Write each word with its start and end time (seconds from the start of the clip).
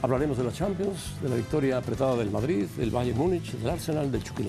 Hablaremos 0.00 0.38
de 0.38 0.44
la 0.44 0.52
Champions, 0.52 1.20
de 1.20 1.28
la 1.28 1.34
victoria 1.34 1.76
apretada 1.76 2.14
del 2.14 2.30
Madrid, 2.30 2.66
del 2.76 2.92
Bayern 2.92 3.18
Múnich, 3.18 3.50
del 3.54 3.68
Arsenal, 3.68 4.12
del 4.12 4.22
Chucky. 4.22 4.48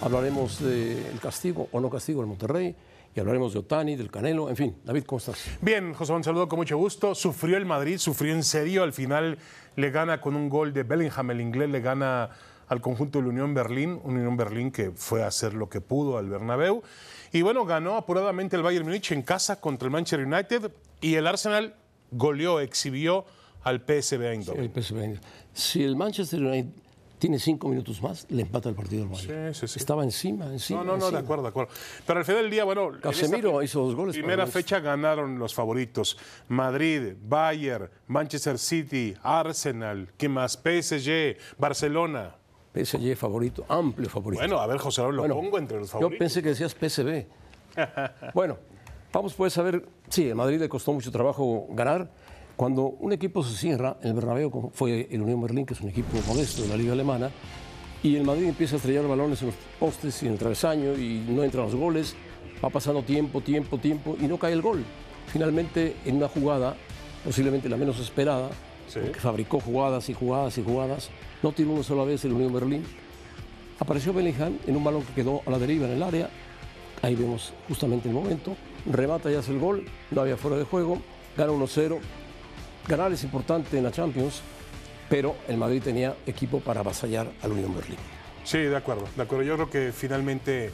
Hablaremos 0.00 0.58
del 0.60 1.20
castigo 1.20 1.68
o 1.70 1.80
no 1.80 1.90
castigo 1.90 2.22
del 2.22 2.28
Monterrey 2.28 2.74
y 3.14 3.20
hablaremos 3.20 3.52
de 3.52 3.58
Otani, 3.58 3.94
del 3.94 4.10
Canelo, 4.10 4.48
en 4.48 4.56
fin. 4.56 4.76
David, 4.82 5.04
¿cómo 5.04 5.18
estás? 5.18 5.36
Bien, 5.60 5.92
José, 5.92 6.14
un 6.14 6.24
saludo 6.24 6.48
con 6.48 6.58
mucho 6.58 6.78
gusto. 6.78 7.14
Sufrió 7.14 7.58
el 7.58 7.66
Madrid, 7.66 7.98
sufrió 7.98 8.32
en 8.32 8.42
serio. 8.42 8.84
Al 8.84 8.94
final 8.94 9.36
le 9.76 9.90
gana 9.90 10.22
con 10.22 10.34
un 10.34 10.48
gol 10.48 10.72
de 10.72 10.82
Bellingham, 10.82 11.30
el 11.32 11.42
inglés 11.42 11.68
le 11.68 11.80
gana 11.80 12.30
al 12.68 12.80
conjunto 12.80 13.18
de 13.18 13.24
la 13.24 13.30
Unión 13.32 13.52
Berlín, 13.52 14.00
un 14.02 14.16
Unión 14.16 14.34
Berlín 14.34 14.72
que 14.72 14.92
fue 14.92 15.22
a 15.22 15.26
hacer 15.26 15.52
lo 15.52 15.68
que 15.68 15.82
pudo 15.82 16.16
al 16.16 16.30
Bernabéu. 16.30 16.82
Y 17.32 17.42
bueno, 17.42 17.66
ganó 17.66 17.98
apuradamente 17.98 18.56
el 18.56 18.62
Bayern 18.62 18.86
Múnich 18.86 19.12
en 19.12 19.20
casa 19.20 19.60
contra 19.60 19.84
el 19.84 19.92
Manchester 19.92 20.26
United 20.26 20.72
y 21.02 21.16
el 21.16 21.26
Arsenal 21.26 21.74
goleó, 22.10 22.60
exhibió 22.60 23.26
al 23.64 23.80
PSV 23.80 24.22
Eindhoven. 24.22 24.62
El 24.62 24.70
PSV 24.70 24.98
Eindhoven. 24.98 25.20
Si 25.52 25.82
el 25.82 25.96
Manchester 25.96 26.40
United 26.40 26.70
tiene 27.18 27.38
cinco 27.38 27.68
minutos 27.68 28.02
más, 28.02 28.26
le 28.28 28.42
empata 28.42 28.68
el 28.68 28.74
partido 28.74 29.04
al 29.04 29.08
Bayern. 29.08 29.54
Sí, 29.54 29.60
sí, 29.60 29.68
sí. 29.68 29.78
Estaba 29.78 30.04
encima, 30.04 30.46
encima. 30.46 30.84
No, 30.84 30.96
no, 30.96 30.98
no, 30.98 31.10
de 31.10 31.18
acuerdo, 31.18 31.42
de 31.44 31.48
acuerdo. 31.48 31.72
Pero 32.06 32.18
al 32.18 32.24
final 32.26 32.42
del 32.42 32.50
día, 32.50 32.64
bueno, 32.64 32.94
en 32.94 33.00
Casemiro 33.00 33.62
hizo 33.62 33.80
dos 33.80 33.94
goles. 33.94 34.14
Primera 34.14 34.46
fecha 34.46 34.80
ganaron 34.80 35.38
los 35.38 35.54
favoritos. 35.54 36.18
Madrid, 36.48 37.14
Bayern, 37.26 37.88
Manchester 38.08 38.58
City, 38.58 39.14
Arsenal, 39.22 40.12
¿qué 40.18 40.28
más? 40.28 40.52
PSG, 40.62 41.36
Barcelona. 41.56 42.36
PSG 42.74 43.16
favorito, 43.16 43.64
amplio 43.68 44.10
favorito. 44.10 44.42
Bueno, 44.42 44.58
a 44.58 44.66
ver, 44.66 44.78
José, 44.78 45.00
lo 45.02 45.20
Bueno, 45.22 45.36
pongo 45.36 45.58
entre 45.58 45.78
los 45.78 45.86
Yo 45.88 45.92
favoritos. 45.92 46.18
pensé 46.18 46.42
que 46.42 46.48
decías 46.50 46.74
PSV. 46.74 47.24
bueno, 48.34 48.58
vamos 49.12 49.32
pues 49.34 49.56
a 49.56 49.62
ver. 49.62 49.86
Sí, 50.08 50.28
a 50.28 50.34
Madrid 50.34 50.58
le 50.60 50.68
costó 50.68 50.92
mucho 50.92 51.10
trabajo 51.10 51.68
ganar. 51.70 52.10
Cuando 52.56 52.84
un 52.84 53.12
equipo 53.12 53.42
se 53.42 53.56
cierra, 53.56 53.96
el 54.02 54.14
Bernabéu 54.14 54.70
fue 54.72 55.08
el 55.10 55.20
Unión 55.22 55.40
Berlín, 55.42 55.66
que 55.66 55.74
es 55.74 55.80
un 55.80 55.88
equipo 55.88 56.16
modesto 56.28 56.62
de 56.62 56.68
la 56.68 56.76
liga 56.76 56.92
alemana, 56.92 57.30
y 58.02 58.14
el 58.16 58.24
Madrid 58.24 58.44
empieza 58.48 58.76
a 58.76 58.78
estrellar 58.78 59.08
balones 59.08 59.40
en 59.42 59.48
los 59.48 59.56
postes 59.80 60.22
y 60.22 60.26
en 60.26 60.32
el 60.34 60.38
travesaño 60.38 60.94
y 60.94 61.24
no 61.28 61.42
entran 61.42 61.64
los 61.64 61.74
goles, 61.74 62.14
va 62.64 62.70
pasando 62.70 63.02
tiempo, 63.02 63.40
tiempo, 63.40 63.78
tiempo 63.78 64.16
y 64.20 64.24
no 64.26 64.38
cae 64.38 64.52
el 64.52 64.62
gol. 64.62 64.84
Finalmente, 65.26 65.96
en 66.04 66.16
una 66.16 66.28
jugada, 66.28 66.76
posiblemente 67.24 67.68
la 67.68 67.76
menos 67.76 67.98
esperada, 67.98 68.50
Sí. 68.86 69.00
porque 69.02 69.18
fabricó 69.18 69.58
jugadas 69.60 70.08
y 70.10 70.14
jugadas 70.14 70.58
y 70.58 70.62
jugadas, 70.62 71.08
no 71.42 71.52
tiró 71.52 71.70
una 71.72 71.82
sola 71.82 72.04
vez 72.04 72.24
el 72.24 72.32
Unión 72.34 72.52
Berlín, 72.52 72.84
Apareció 73.80 74.12
Bellingham 74.12 74.56
en 74.68 74.76
un 74.76 74.84
balón 74.84 75.02
que 75.02 75.12
quedó 75.14 75.42
a 75.46 75.50
la 75.50 75.58
deriva 75.58 75.86
en 75.86 75.94
el 75.94 76.02
área. 76.04 76.30
Ahí 77.02 77.16
vemos 77.16 77.52
justamente 77.68 78.08
el 78.08 78.14
momento. 78.14 78.54
Remata 78.86 79.30
y 79.32 79.34
hace 79.34 79.50
el 79.50 79.58
gol. 79.58 79.84
No 80.12 80.20
había 80.20 80.36
fuera 80.36 80.56
de 80.56 80.62
juego. 80.62 81.02
Gana 81.36 81.50
1-0. 81.52 81.98
Ganar 82.86 83.12
es 83.12 83.24
importante 83.24 83.78
en 83.78 83.84
la 83.84 83.90
Champions, 83.90 84.42
pero 85.08 85.36
el 85.48 85.56
Madrid 85.56 85.82
tenía 85.82 86.14
equipo 86.26 86.60
para 86.60 86.80
avasallar 86.80 87.30
al 87.42 87.52
Unión 87.52 87.74
Berlín. 87.74 87.98
Sí, 88.44 88.58
de 88.58 88.76
acuerdo, 88.76 89.04
de 89.16 89.22
acuerdo. 89.22 89.44
Yo 89.44 89.54
creo 89.54 89.70
que 89.70 89.92
finalmente 89.92 90.70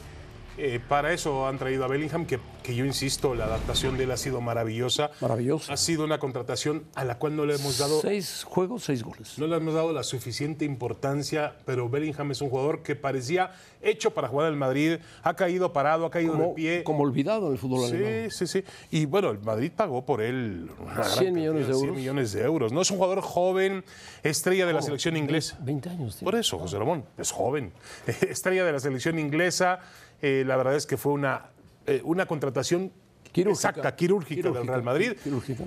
eh, 0.57 0.79
para 0.87 1.13
eso 1.13 1.47
han 1.47 1.57
traído 1.57 1.85
a 1.85 1.87
Bellingham, 1.87 2.25
que, 2.25 2.39
que 2.63 2.75
yo 2.75 2.85
insisto, 2.85 3.33
la 3.35 3.45
adaptación 3.45 3.97
de 3.97 4.03
él 4.03 4.11
ha 4.11 4.17
sido 4.17 4.41
maravillosa. 4.41 5.11
Maravillosa. 5.21 5.73
Ha 5.73 5.77
sido 5.77 6.03
una 6.03 6.19
contratación 6.19 6.83
a 6.95 7.03
la 7.05 7.17
cual 7.17 7.35
no 7.35 7.45
le 7.45 7.55
hemos 7.55 7.77
dado 7.77 8.01
Seis 8.01 8.43
juegos, 8.43 8.83
seis 8.83 9.03
goles. 9.03 9.37
No 9.39 9.47
le 9.47 9.55
hemos 9.55 9.73
dado 9.73 9.93
la 9.93 10.03
suficiente 10.03 10.65
importancia, 10.65 11.55
pero 11.65 11.89
Bellingham 11.89 12.31
es 12.31 12.41
un 12.41 12.49
jugador 12.49 12.83
que 12.83 12.95
parecía 12.95 13.51
hecho 13.81 14.11
para 14.11 14.27
jugar 14.27 14.47
al 14.47 14.55
Madrid. 14.57 14.97
Ha 15.23 15.35
caído 15.35 15.73
parado, 15.73 16.05
ha 16.05 16.11
caído 16.11 16.33
de 16.33 16.39
Como, 16.39 16.55
pie. 16.55 16.83
como 16.83 17.03
olvidado 17.03 17.47
en 17.47 17.53
el 17.53 17.57
fútbol 17.57 17.85
alemán. 17.85 18.29
Sí, 18.29 18.45
sí, 18.45 18.61
sí. 18.61 18.63
Y 18.91 19.05
bueno, 19.05 19.29
el 19.31 19.39
Madrid 19.39 19.71
pagó 19.75 20.05
por 20.05 20.21
él 20.21 20.69
una 20.79 20.93
gran 20.95 21.09
100 21.09 21.33
millones 21.33 21.67
de 21.67 21.73
cantidad, 21.73 21.77
100 21.77 21.83
euros. 21.83 21.97
millones 21.97 22.31
de 22.33 22.41
euros. 22.43 22.71
No 22.71 22.81
es 22.81 22.91
un 22.91 22.97
jugador 22.97 23.21
joven, 23.21 23.83
estrella 24.23 24.65
de 24.65 24.73
la 24.73 24.81
selección 24.81 25.17
inglesa. 25.17 25.57
20 25.61 25.89
años. 25.89 26.17
tío. 26.17 26.25
Por 26.25 26.35
eso, 26.35 26.59
José 26.59 26.77
Ramón, 26.77 27.05
es 27.17 27.31
joven. 27.31 27.71
Estrella 28.21 28.63
de 28.65 28.71
la 28.73 28.79
selección 28.79 29.17
inglesa. 29.17 29.79
Eh, 30.21 30.43
la 30.45 30.55
verdad 30.57 30.75
es 30.75 30.85
que 30.85 30.97
fue 30.97 31.13
una, 31.13 31.45
eh, 31.87 32.01
una 32.03 32.25
contratación 32.25 32.91
Quirúrgica. 33.31 33.69
exacta, 33.69 33.95
quirúrgica, 33.95 34.51
del 34.51 34.67
Real 34.67 34.83
Madrid. 34.83 35.13
Quirúrgica. 35.23 35.63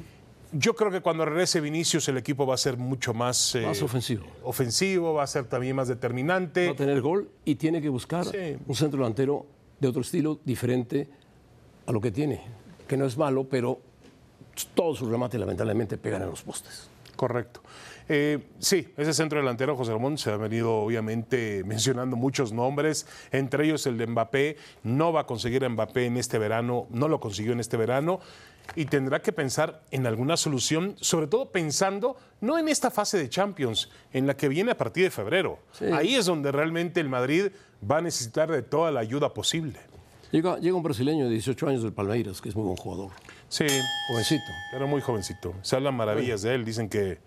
Yo 0.53 0.75
creo 0.77 0.91
que 0.93 1.01
cuando 1.01 1.25
regrese 1.25 1.61
Vinicius 1.61 2.07
el 2.09 2.17
equipo 2.19 2.47
va 2.47 2.55
a 2.55 2.59
ser 2.59 2.77
mucho 2.77 3.13
más, 3.13 3.57
eh, 3.57 3.63
Más 3.63 3.83
ofensivo. 3.83 4.25
ofensivo, 4.45 5.15
va 5.15 5.25
a 5.25 5.27
ser 5.27 5.47
también 5.47 5.75
más 5.75 5.89
determinante. 5.89 6.67
Va 6.67 6.73
a 6.73 6.77
tener 6.77 7.01
gol 7.01 7.29
y 7.45 7.57
tiene 7.57 7.83
que 7.83 7.89
buscar 7.89 8.25
Sí. 8.27 8.57
un 8.67 8.75
centro 8.77 8.99
delantero 8.99 9.47
de 9.81 9.89
otro 9.89 10.03
estilo 10.03 10.39
diferente 10.45 11.09
a 11.87 11.91
lo 11.93 12.01
que 12.01 12.13
tiene, 12.13 12.41
que 12.87 12.97
no 12.97 13.05
es 13.07 13.17
malo, 13.19 13.45
pero 13.49 13.81
todos 14.75 14.99
sus 14.99 15.09
remates 15.11 15.41
lamentablemente 15.41 15.99
pegan 15.99 16.23
en 16.23 16.31
los 16.31 16.43
postes. 16.43 16.89
Correcto. 17.17 17.61
Eh, 18.09 18.39
sí, 18.59 18.93
ese 18.97 19.15
centro 19.15 19.39
delantero, 19.39 19.77
José 19.77 19.93
Ramón, 19.93 20.19
se 20.19 20.31
ha 20.31 20.37
venido 20.37 20.75
obviamente 20.75 21.63
mencionando 21.65 22.17
muchos 22.17 22.53
nombres, 22.53 23.07
entre 23.33 23.65
ellos 23.65 23.87
el 23.87 23.97
de 23.97 24.07
Mbappé. 24.07 24.57
No 24.83 25.13
va 25.13 25.21
a 25.21 25.27
conseguir 25.27 25.65
a 25.65 25.69
Mbappé 25.69 26.07
en 26.07 26.17
este 26.17 26.39
verano, 26.39 26.87
no 26.91 27.09
lo 27.09 27.21
consiguió 27.21 27.53
en 27.53 27.61
este 27.61 27.77
verano 27.77 28.21
y 28.77 28.87
tendrá 28.87 29.21
que 29.21 29.33
pensar 29.33 29.83
en 29.91 30.07
alguna 30.07 30.37
solución, 30.37 30.97
sobre 31.01 31.27
todo 31.27 31.51
pensando 31.51 32.17
no 32.41 32.59
en 32.59 32.69
esta 32.69 32.91
fase 32.91 33.19
de 33.19 33.29
Champions, 33.29 33.91
en 34.13 34.27
la 34.27 34.37
que 34.37 34.49
viene 34.49 34.73
a 34.73 34.79
partir 34.79 35.05
de 35.05 35.11
febrero. 35.11 35.59
Ahí 35.93 36.15
es 36.15 36.27
donde 36.27 36.51
realmente 36.51 37.01
el 37.01 37.09
Madrid 37.09 37.49
va 37.89 37.99
a 37.99 38.03
necesitar 38.03 38.51
de 38.51 38.63
toda 38.63 38.91
la 38.91 39.01
ayuda 39.01 39.33
posible. 39.33 39.79
Llega, 40.31 40.59
llega 40.59 40.77
un 40.77 40.83
brasileño 40.83 41.27
de 41.27 41.31
18 41.31 41.69
años 41.69 41.83
del 41.83 41.93
Palmeiras, 41.93 42.41
que 42.41 42.49
es 42.49 42.57
muy 42.57 42.65
buen 42.65 42.77
jugador, 42.77 43.11
Sí, 43.49 43.67
jovencito. 44.09 44.45
pero 44.73 44.87
muy 44.87 45.01
jovencito. 45.01 45.55
Se 45.63 45.77
hablan 45.77 45.95
maravillas 45.95 46.43
de 46.43 46.55
él, 46.55 46.65
dicen 46.65 46.89
que... 46.89 47.19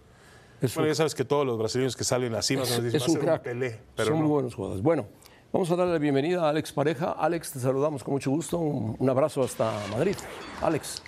Es 0.61 0.73
Bueno, 0.73 0.88
un, 0.88 0.91
ya 0.91 0.95
sabes 0.95 1.13
que 1.16 1.23
todos 1.23 1.45
los 1.45 1.57
brasileños 1.57 1.95
que 1.95 2.03
salen 2.03 2.33
así 2.35 2.55
o 2.55 2.59
menos 2.61 2.83
dicen, 2.83 2.95
es 2.95 3.01
"Va 3.01 3.05
a 3.05 3.09
un 3.09 3.13
ser 3.13 3.22
crack. 3.23 3.41
Pelé", 3.44 3.79
pero 3.95 4.07
Son 4.09 4.16
no. 4.16 4.22
muy 4.23 4.29
buenos 4.31 4.55
jugadores. 4.55 4.81
Bueno, 4.83 5.05
vamos 5.53 5.69
a 5.69 5.75
darle 5.75 5.94
la 5.94 6.00
bienvenida 6.00 6.45
a 6.45 6.50
Alex 6.50 6.72
Pareja. 6.73 7.11
Alex, 7.11 7.51
te 7.53 7.59
saludamos 7.59 8.03
con 8.03 8.16
mucho 8.16 8.31
gusto. 8.31 8.57
Un, 8.57 8.95
un 8.97 9.09
abrazo 9.09 9.44
hasta 9.44 9.72
Madrid. 9.91 10.16
Alex. 10.61 11.03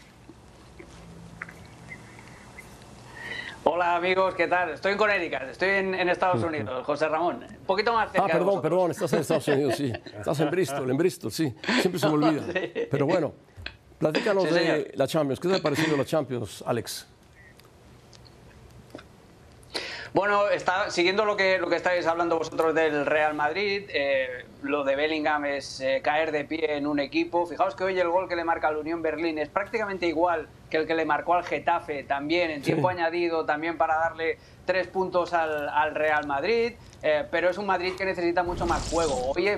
Hola 3.63 3.95
amigos, 3.97 4.33
¿qué 4.35 4.47
tal? 4.47 4.69
Estoy 4.69 4.93
en 4.93 4.97
Connecticut, 4.97 5.41
estoy 5.51 5.69
en, 5.69 5.93
en 5.93 6.09
Estados 6.09 6.43
Unidos, 6.43 6.83
José 6.85 7.07
Ramón. 7.07 7.43
Un 7.49 7.65
poquito 7.65 7.91
más 7.93 8.11
cerca 8.11 8.23
Ah, 8.23 8.27
de 8.27 8.33
perdón, 8.33 8.45
vosotros. 8.47 8.71
perdón, 8.71 8.91
estás 8.91 9.13
en 9.13 9.19
Estados 9.19 9.47
Unidos, 9.47 9.75
sí. 9.75 9.93
Estás 10.17 10.39
en 10.39 10.49
Bristol, 10.51 10.89
en 10.89 10.97
Bristol, 10.97 11.31
sí. 11.31 11.53
Siempre 11.81 11.99
se 11.99 12.07
me 12.07 12.13
olvida. 12.25 12.43
Pero 12.89 13.05
bueno, 13.05 13.33
platícanos 13.99 14.43
Sí, 14.45 14.49
de 14.49 14.59
señor. 14.59 14.87
la 14.95 15.07
Champions. 15.07 15.39
¿Qué 15.39 15.47
te 15.49 15.55
ha 15.57 15.61
parecido 15.61 15.95
la 15.97 16.05
Champions, 16.05 16.63
Alex? 16.65 17.05
Bueno, 20.12 20.50
está, 20.50 20.89
siguiendo 20.89 21.24
lo 21.24 21.38
que, 21.38 21.59
lo 21.59 21.69
que 21.69 21.75
estáis 21.75 22.07
hablando 22.07 22.39
vosotros 22.39 22.74
del 22.74 23.06
Real 23.06 23.35
Madrid, 23.35 23.83
eh, 23.89 24.44
lo 24.63 24.83
de 24.83 24.95
Bellingham 24.95 25.45
es 25.45 25.81
eh, 25.81 26.01
caer 26.03 26.31
de 26.31 26.45
pie 26.45 26.77
en 26.77 26.88
un 26.88 27.00
equipo. 27.00 27.45
Fijaos 27.45 27.75
que 27.75 27.83
hoy 27.83 28.00
el 28.00 28.09
gol 28.09 28.27
que 28.27 28.35
le 28.35 28.44
marca 28.44 28.69
al 28.69 28.77
Unión 28.77 29.03
Berlín 29.03 29.38
es 29.38 29.50
prácticamente 29.50 30.07
igual 30.07 30.47
que 30.71 30.77
el 30.77 30.88
que 30.88 30.95
le 30.95 31.06
marcó 31.06 31.35
al 31.35 31.44
Getafe 31.44 32.03
también, 32.03 32.50
en 32.50 32.63
tiempo 32.63 32.89
añadido, 32.89 33.45
también 33.45 33.77
para 33.77 33.97
darle 33.97 34.39
tres 34.65 34.88
puntos 34.88 35.33
al, 35.33 35.69
al 35.69 35.94
Real 35.94 36.25
Madrid. 36.25 36.74
Eh, 37.01 37.25
pero 37.30 37.50
es 37.50 37.57
un 37.57 37.66
Madrid 37.66 37.94
que 37.98 38.06
necesita 38.06 38.44
mucho 38.44 38.66
más 38.66 38.90
juego. 38.90 39.31
Hoy 39.31 39.50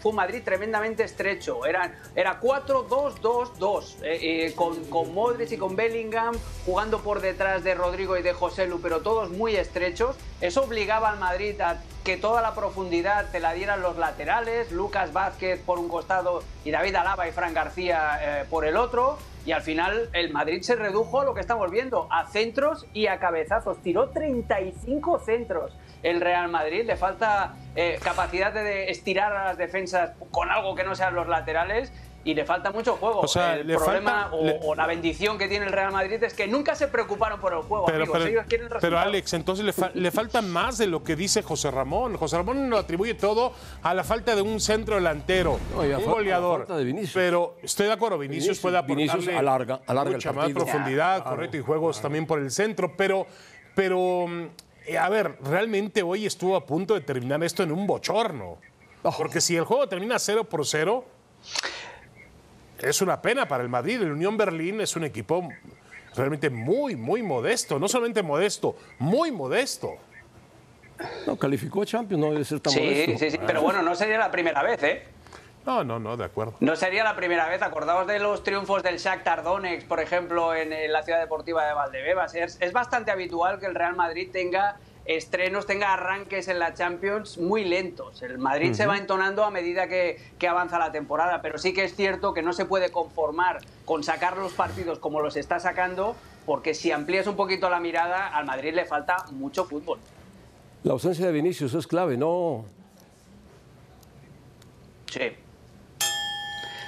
fue 0.00 0.10
un 0.10 0.16
Madrid 0.16 0.42
tremendamente 0.44 1.04
estrecho. 1.04 1.64
Era, 1.64 1.92
era 2.14 2.40
4-2-2-2, 2.40 4.02
eh, 4.02 4.18
eh, 4.46 4.54
con, 4.54 4.84
con 4.86 5.14
Modric 5.14 5.52
y 5.52 5.56
con 5.56 5.76
Bellingham 5.76 6.34
jugando 6.64 7.00
por 7.00 7.20
detrás 7.20 7.64
de 7.64 7.74
Rodrigo 7.74 8.16
y 8.16 8.22
de 8.22 8.32
José 8.32 8.66
Lu, 8.66 8.80
pero 8.80 9.00
todos 9.00 9.30
muy 9.30 9.56
estrechos. 9.56 10.16
Eso 10.40 10.62
obligaba 10.62 11.10
al 11.10 11.18
Madrid 11.18 11.60
a 11.60 11.80
que 12.04 12.16
toda 12.16 12.40
la 12.40 12.54
profundidad 12.54 13.30
te 13.30 13.40
la 13.40 13.52
dieran 13.52 13.82
los 13.82 13.96
laterales, 13.96 14.72
Lucas 14.72 15.12
Vázquez 15.12 15.60
por 15.60 15.78
un 15.78 15.88
costado 15.88 16.42
y 16.64 16.70
David 16.70 16.94
Alaba 16.96 17.28
y 17.28 17.32
Fran 17.32 17.52
García 17.52 18.18
eh, 18.22 18.44
por 18.48 18.64
el 18.64 18.76
otro. 18.76 19.18
Y 19.46 19.52
al 19.52 19.62
final 19.62 20.10
el 20.12 20.30
Madrid 20.32 20.60
se 20.60 20.76
redujo 20.76 21.22
a 21.22 21.24
lo 21.24 21.32
que 21.32 21.40
estamos 21.40 21.70
viendo, 21.70 22.08
a 22.10 22.26
centros 22.26 22.86
y 22.92 23.06
a 23.06 23.18
cabezazos. 23.18 23.78
Tiró 23.78 24.10
35 24.10 25.18
centros 25.20 25.72
el 26.02 26.20
Real 26.20 26.48
Madrid, 26.48 26.84
le 26.86 26.96
falta 26.96 27.54
eh, 27.76 27.98
capacidad 28.02 28.52
de 28.52 28.90
estirar 28.90 29.32
a 29.36 29.44
las 29.44 29.58
defensas 29.58 30.12
con 30.30 30.50
algo 30.50 30.74
que 30.74 30.84
no 30.84 30.94
sean 30.94 31.14
los 31.14 31.28
laterales 31.28 31.92
y 32.22 32.34
le 32.34 32.44
falta 32.44 32.70
mucho 32.70 32.96
juego. 32.96 33.20
O 33.20 33.28
sea, 33.28 33.54
el 33.56 33.66
le 33.66 33.76
problema 33.76 34.24
falta- 34.24 34.36
o, 34.36 34.44
le- 34.44 34.60
o 34.62 34.74
la 34.74 34.86
bendición 34.86 35.38
que 35.38 35.48
tiene 35.48 35.64
el 35.64 35.72
Real 35.72 35.90
Madrid 35.90 36.22
es 36.22 36.34
que 36.34 36.46
nunca 36.46 36.74
se 36.74 36.86
preocuparon 36.88 37.40
por 37.40 37.54
el 37.54 37.60
juego, 37.62 37.86
Pero, 37.86 37.96
amigos. 37.98 38.18
pero- 38.18 38.30
Ellos 38.30 38.44
quieren 38.46 38.68
pero. 38.78 38.98
Alex, 38.98 39.32
entonces 39.32 39.64
le, 39.64 39.72
fa- 39.72 39.90
le 39.94 40.10
falta 40.10 40.42
más 40.42 40.76
de 40.76 40.86
lo 40.86 41.02
que 41.02 41.16
dice 41.16 41.42
José 41.42 41.70
Ramón. 41.70 42.16
José 42.18 42.36
Ramón 42.36 42.68
lo 42.68 42.76
atribuye 42.76 43.14
todo 43.14 43.54
a 43.82 43.94
la 43.94 44.04
falta 44.04 44.34
de 44.36 44.42
un 44.42 44.60
centro 44.60 44.96
delantero, 44.96 45.58
No, 45.74 45.86
y 45.86 45.92
a 45.92 45.98
un 45.98 46.04
goleador. 46.04 46.60
falta 46.60 46.76
de 46.76 46.84
Vinicius. 46.84 47.12
Pero 47.14 47.56
estoy 47.62 47.86
de 47.86 47.92
acuerdo, 47.92 48.18
Vinicius, 48.18 48.58
Vinicius- 48.58 48.60
puede 48.60 48.76
aportarle 48.76 49.06
Vinicius 49.06 49.34
alarga- 49.34 49.80
alarga 49.86 50.10
el 50.10 50.16
mucha 50.16 50.32
más 50.32 50.44
partido. 50.44 50.64
profundidad, 50.66 51.22
Claro, 51.22 51.36
correcto, 51.36 51.56
y 51.56 51.60
juegos 51.60 52.02
también 52.02 52.26
por 52.26 52.38
el 52.38 52.50
centro. 52.50 52.94
Pero, 52.98 53.26
pero 53.74 54.26
mm, 54.28 54.46
a 54.98 55.08
ver, 55.08 55.36
realmente 55.42 56.02
hoy 56.02 56.26
estuvo 56.26 56.56
a 56.56 56.64
punto 56.66 56.94
de 56.94 57.00
terminar 57.00 57.42
esto 57.44 57.62
en 57.62 57.72
un 57.72 57.86
bochorno. 57.86 58.58
Oh. 59.02 59.14
Porque 59.16 59.40
si 59.40 59.56
el 59.56 59.64
juego 59.64 59.88
termina 59.88 60.18
0 60.18 60.44
por 60.44 60.66
0, 60.66 61.04
es 62.80 63.00
una 63.02 63.20
pena 63.20 63.46
para 63.46 63.62
el 63.62 63.68
Madrid. 63.68 64.00
El 64.02 64.12
Unión 64.12 64.36
Berlín 64.36 64.80
es 64.80 64.96
un 64.96 65.04
equipo 65.04 65.48
realmente 66.14 66.50
muy, 66.50 66.96
muy 66.96 67.22
modesto. 67.22 67.78
No 67.78 67.88
solamente 67.88 68.22
modesto, 68.22 68.76
muy 68.98 69.30
modesto. 69.30 69.96
No, 71.26 71.36
calificó 71.36 71.82
a 71.82 71.86
Champions, 71.86 72.20
no 72.22 72.30
debe 72.32 72.44
ser 72.44 72.60
tan 72.60 72.72
Sí, 72.74 72.80
modesto. 72.80 73.18
sí, 73.18 73.30
sí, 73.30 73.38
pero 73.46 73.62
bueno, 73.62 73.80
no 73.82 73.94
sería 73.94 74.18
la 74.18 74.30
primera 74.30 74.62
vez, 74.62 74.82
¿eh? 74.82 75.02
No, 75.66 75.84
no, 75.84 75.98
no, 75.98 76.16
de 76.16 76.24
acuerdo. 76.24 76.54
No 76.60 76.74
sería 76.74 77.04
la 77.04 77.14
primera 77.14 77.48
vez. 77.48 77.62
Acordaos 77.62 78.06
de 78.06 78.18
los 78.18 78.42
triunfos 78.42 78.82
del 78.82 78.96
Shakhtar 78.96 79.42
Donetsk, 79.42 79.86
por 79.86 80.00
ejemplo, 80.00 80.54
en, 80.54 80.72
en 80.72 80.92
la 80.92 81.02
ciudad 81.02 81.20
deportiva 81.20 81.66
de 81.66 81.74
Valdebebas. 81.74 82.34
Es, 82.34 82.56
es 82.60 82.72
bastante 82.72 83.10
habitual 83.10 83.60
que 83.60 83.66
el 83.66 83.74
Real 83.74 83.94
Madrid 83.94 84.30
tenga 84.32 84.78
estrenos, 85.04 85.66
tenga 85.66 85.92
arranques 85.92 86.48
en 86.48 86.58
la 86.58 86.72
Champions 86.72 87.36
muy 87.36 87.64
lentos. 87.64 88.22
El 88.22 88.38
Madrid 88.38 88.72
se 88.74 88.86
va 88.86 88.96
entonando 88.96 89.44
a 89.44 89.50
medida 89.50 89.86
que, 89.88 90.18
que 90.38 90.48
avanza 90.48 90.78
la 90.78 90.92
temporada, 90.92 91.42
pero 91.42 91.58
sí 91.58 91.72
que 91.72 91.84
es 91.84 91.94
cierto 91.94 92.32
que 92.32 92.42
no 92.42 92.52
se 92.52 92.64
puede 92.64 92.90
conformar 92.90 93.58
con 93.84 94.02
sacar 94.04 94.36
los 94.36 94.52
partidos 94.52 94.98
como 94.98 95.20
los 95.20 95.36
está 95.36 95.58
sacando, 95.58 96.16
porque 96.46 96.74
si 96.74 96.92
amplías 96.92 97.26
un 97.26 97.36
poquito 97.36 97.68
la 97.68 97.80
mirada, 97.80 98.28
al 98.28 98.44
Madrid 98.46 98.72
le 98.72 98.84
falta 98.84 99.16
mucho 99.32 99.64
fútbol. 99.64 99.98
La 100.84 100.92
ausencia 100.92 101.26
de 101.26 101.32
Vinicius 101.32 101.74
es 101.74 101.86
clave, 101.86 102.16
¿no? 102.16 102.64
Sí. 105.10 105.32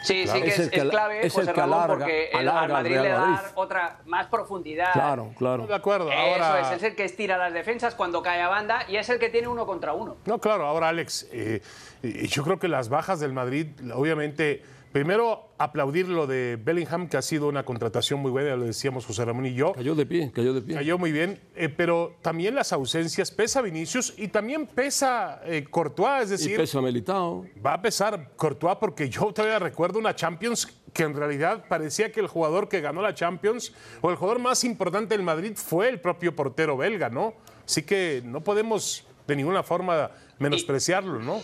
Sí, 0.03 0.27
sí 0.27 0.43
que 0.43 0.49
Es 0.49 0.55
es, 0.55 0.61
el 0.67 0.71
que 0.71 0.81
es 0.81 0.85
clave, 0.91 1.19
es 1.21 1.25
el 1.25 1.31
José 1.43 1.53
que 1.53 1.61
Ramón, 1.61 1.79
alarga- 1.79 1.89
porque 1.99 2.31
el, 2.33 2.39
alarga 2.41 2.61
al 2.63 2.73
Madrid 2.73 2.91
Real 2.93 3.03
le 3.05 3.09
da 3.11 3.19
Madrid. 3.21 3.49
otra 3.55 3.97
más 4.07 4.27
profundidad. 4.27 4.93
Claro, 4.93 5.31
claro. 5.39 5.67
De 5.67 5.75
acuerdo. 5.75 6.11
Eso 6.11 6.19
Ahora, 6.21 6.61
es, 6.73 6.77
es 6.79 6.83
el 6.83 6.95
que 6.97 7.05
estira 7.05 7.37
las 7.39 7.53
defensas 7.53 7.95
cuando 7.95 8.23
cae 8.23 8.41
a 8.43 8.49
banda 8.49 8.85
y 8.89 8.97
es 8.97 9.09
el 9.09 9.19
que 9.19 9.29
tiene 9.29 9.49
uno 9.49 9.65
contra 9.67 9.93
uno. 9.93 10.17
No, 10.27 10.39
claro, 10.39 10.67
ahora 10.67 10.89
Alex, 10.89 11.29
eh, 11.33 11.61
yo 12.03 12.43
creo 12.45 12.59
que 12.59 12.69
las 12.69 12.89
bajas 12.89 13.21
del 13.21 13.33
Madrid, 13.33 13.69
obviamente, 13.95 14.63
primero 14.93 15.55
aplaudir 15.59 16.09
lo 16.09 16.27
de 16.27 16.59
Bellingham, 16.63 17.09
que 17.09 17.17
ha 17.17 17.23
sido 17.23 17.49
una 17.49 17.65
contratación 17.65 18.21
muy 18.21 18.31
buena, 18.31 18.55
lo 18.57 18.65
decíamos 18.65 19.07
José 19.07 19.25
Ramón 19.25 19.47
y 19.47 19.55
yo. 19.55 19.73
Cayó 19.73 19.95
de 19.95 20.07
pie, 20.07 20.31
cayó 20.33 20.53
de 20.53 20.61
pie. 20.61 20.75
Cayó 20.75 20.99
muy 20.99 21.13
bien, 21.13 21.41
eh, 21.57 21.69
pero 21.69 22.17
también 22.23 22.55
las 22.55 22.73
ausencias, 22.73 23.31
pesa 23.31 23.63
Vinicius 23.63 24.15
y 24.17 24.29
también 24.29 24.67
pesa 24.67 25.41
eh, 25.45 25.65
Courtois, 25.69 26.25
es 26.25 26.29
y 26.29 26.31
decir, 26.33 26.57
pesa 26.59 26.81
Militao. 26.81 27.47
va 27.65 27.75
a 27.75 27.83
pesar 27.83 28.31
Courtois 28.37 28.77
porque 28.79 29.09
yo 29.09 29.33
todavía 29.33 29.59
recuerdo 29.59 29.99
una 29.99 30.15
Champions 30.15 30.69
que 30.93 31.05
en 31.05 31.15
realidad 31.15 31.65
parecía 31.69 32.13
que 32.13 32.21
el 32.21 32.27
jugador 32.27 32.69
que 32.69 32.81
ganó 32.81 33.01
la 33.01 33.15
Champions 33.15 33.73
o 34.03 34.11
el 34.11 34.17
jugador 34.17 34.41
más 34.41 34.63
importante 34.65 35.17
del 35.17 35.25
Madrid 35.25 35.53
fue 35.55 35.89
el 35.89 36.01
propio 36.01 36.37
portero 36.37 36.77
belga, 36.77 37.09
¿no? 37.09 37.35
Así 37.65 37.83
que 37.83 38.23
no 38.25 38.43
podemos 38.43 39.07
de 39.27 39.37
ninguna 39.37 39.63
forma 39.63 40.11
menospreciarlo, 40.39 41.21
¿no? 41.21 41.41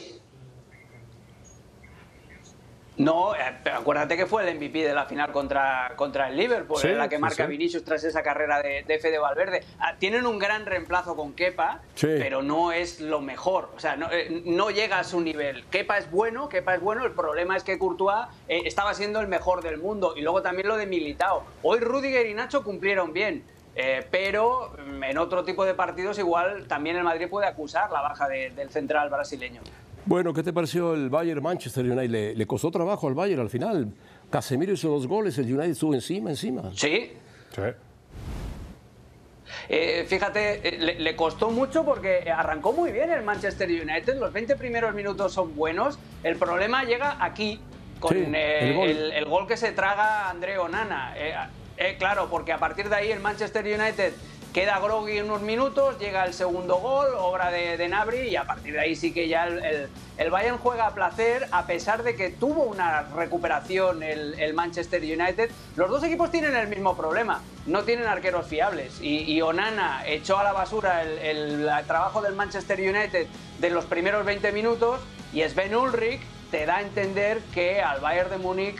No, 2.98 3.34
eh, 3.36 3.40
acuérdate 3.72 4.16
que 4.16 4.26
fue 4.26 4.42
el 4.48 4.56
MVP 4.56 4.82
de 4.82 4.92
la 4.92 5.06
final 5.06 5.30
contra, 5.32 5.92
contra 5.96 6.28
el 6.28 6.36
Liverpool, 6.36 6.78
Sí, 6.78 6.88
en 6.88 6.98
la 6.98 7.08
que 7.08 7.18
marca 7.18 7.44
sí. 7.44 7.50
Vinicius 7.50 7.84
tras 7.84 8.02
esa 8.02 8.22
carrera 8.22 8.60
de, 8.60 8.82
de 8.82 8.98
Fede 8.98 9.18
Valverde. 9.18 9.62
Ah, 9.78 9.94
tienen 9.98 10.26
un 10.26 10.38
gran 10.38 10.66
reemplazo 10.66 11.14
con 11.14 11.32
Kepa, 11.32 11.80
Sí. 11.94 12.08
pero 12.18 12.42
no 12.42 12.72
es 12.72 13.00
lo 13.00 13.20
mejor. 13.20 13.70
O 13.76 13.80
sea, 13.80 13.94
no, 13.96 14.10
eh, 14.10 14.42
no 14.46 14.70
llega 14.70 14.98
a 14.98 15.04
su 15.04 15.20
nivel. 15.20 15.64
Kepa 15.66 15.96
es 15.98 16.10
bueno, 16.10 16.48
Kepa 16.48 16.74
es 16.74 16.80
bueno. 16.80 17.04
El 17.04 17.12
problema 17.12 17.56
es 17.56 17.62
que 17.62 17.78
Courtois 17.78 18.26
eh, 18.48 18.62
estaba 18.64 18.92
siendo 18.94 19.20
el 19.20 19.28
mejor 19.28 19.62
del 19.62 19.78
mundo. 19.78 20.14
Y 20.16 20.22
luego 20.22 20.42
también 20.42 20.66
lo 20.66 20.76
de 20.76 20.86
Militao. 20.86 21.44
Hoy 21.62 21.78
Rudiger 21.80 22.26
y 22.26 22.34
Nacho 22.34 22.64
cumplieron 22.64 23.12
bien. 23.12 23.44
eh, 23.80 24.04
pero 24.10 24.72
mm, 24.76 25.04
en 25.04 25.18
otro 25.18 25.44
tipo 25.44 25.64
de 25.64 25.72
partidos 25.72 26.18
igual 26.18 26.66
también 26.66 26.96
el 26.96 27.04
Madrid 27.04 27.28
puede 27.30 27.46
acusar 27.46 27.92
la 27.92 28.00
baja 28.02 28.26
de- 28.26 28.50
del 28.50 28.70
central 28.70 29.08
brasileño. 29.08 29.60
Bueno, 30.08 30.32
¿qué 30.32 30.42
te 30.42 30.54
pareció 30.54 30.94
el 30.94 31.10
Bayern 31.10 31.42
Manchester 31.42 31.84
United? 31.84 32.08
Le, 32.08 32.34
le 32.34 32.46
costó 32.46 32.70
trabajo 32.70 33.08
al 33.08 33.14
Bayern 33.14 33.42
al 33.42 33.50
final. 33.50 33.92
Casemiro 34.30 34.72
hizo 34.72 34.88
dos 34.88 35.06
goles, 35.06 35.36
el 35.36 35.44
United 35.52 35.72
estuvo 35.72 35.92
encima, 35.92 36.30
encima. 36.30 36.62
Sí, 36.74 37.12
Sí. 37.54 37.62
Eh, 39.70 40.06
fíjate, 40.08 40.66
eh, 40.66 40.78
le, 40.78 40.98
le 40.98 41.14
costó 41.16 41.50
mucho 41.50 41.84
porque 41.84 42.30
arrancó 42.30 42.72
muy 42.72 42.90
bien 42.90 43.10
el 43.10 43.22
Manchester 43.22 43.68
United. 43.68 44.18
Los 44.18 44.32
20 44.32 44.56
primeros 44.56 44.94
minutos 44.94 45.34
son 45.34 45.54
buenos. 45.54 45.98
El 46.22 46.36
problema 46.36 46.84
llega 46.84 47.22
aquí, 47.22 47.60
con 48.00 48.14
Sí, 48.14 48.24
eh, 48.34 48.58
el 48.70 48.76
gol. 48.76 48.88
el, 48.88 49.12
el 49.12 49.24
gol 49.26 49.46
que 49.46 49.58
se 49.58 49.72
traga 49.72 50.30
André 50.30 50.58
Onana. 50.58 51.12
Eh, 51.18 51.34
eh, 51.76 51.96
claro, 51.98 52.28
porque 52.30 52.52
a 52.54 52.58
partir 52.58 52.88
de 52.88 52.96
ahí 52.96 53.10
el 53.10 53.20
Manchester 53.20 53.62
United 53.62 54.14
queda 54.52 54.78
groggy 54.80 55.20
unos 55.20 55.40
minutos, 55.42 55.98
llega 55.98 56.24
el 56.24 56.32
segundo 56.34 56.76
gol, 56.76 57.08
obra 57.16 57.50
de, 57.50 57.76
de 57.76 57.88
Nabri, 57.88 58.28
y 58.28 58.36
a 58.36 58.44
partir 58.44 58.72
de 58.74 58.80
ahí 58.80 58.96
sí 58.96 59.12
que 59.12 59.28
ya 59.28 59.44
el, 59.46 59.64
el- 59.64 59.88
el 60.18 60.30
Bayern 60.30 60.58
juega 60.58 60.86
a 60.88 60.94
placer, 60.94 61.46
a 61.52 61.66
pesar 61.66 62.02
de 62.02 62.16
que 62.16 62.30
tuvo 62.30 62.64
una 62.64 63.02
recuperación 63.02 64.02
el, 64.02 64.34
el 64.40 64.52
Manchester 64.52 65.00
United. 65.00 65.48
Los 65.76 65.88
dos 65.90 66.02
equipos 66.02 66.32
tienen 66.32 66.56
el 66.56 66.66
mismo 66.66 66.96
problema, 66.96 67.40
no 67.66 67.84
tienen 67.84 68.06
arqueros 68.08 68.46
fiables, 68.48 69.00
y, 69.00 69.18
y 69.32 69.40
Onana 69.42 70.02
echó 70.06 70.36
a 70.38 70.42
la 70.42 70.52
basura 70.52 71.02
el 71.04 71.68
trabajo 71.86 72.20
del 72.20 72.34
Manchester 72.34 72.80
United 72.80 73.28
de 73.60 73.70
los 73.70 73.84
primeros 73.84 74.24
20 74.24 74.50
minutos, 74.50 75.00
y 75.32 75.42
Sven 75.42 75.76
Ulrich 75.76 76.20
te 76.50 76.66
da 76.66 76.78
a 76.78 76.80
entender 76.80 77.38
que 77.54 77.80
al 77.80 78.00
Bayern 78.00 78.30
de 78.30 78.38
Múnich 78.38 78.76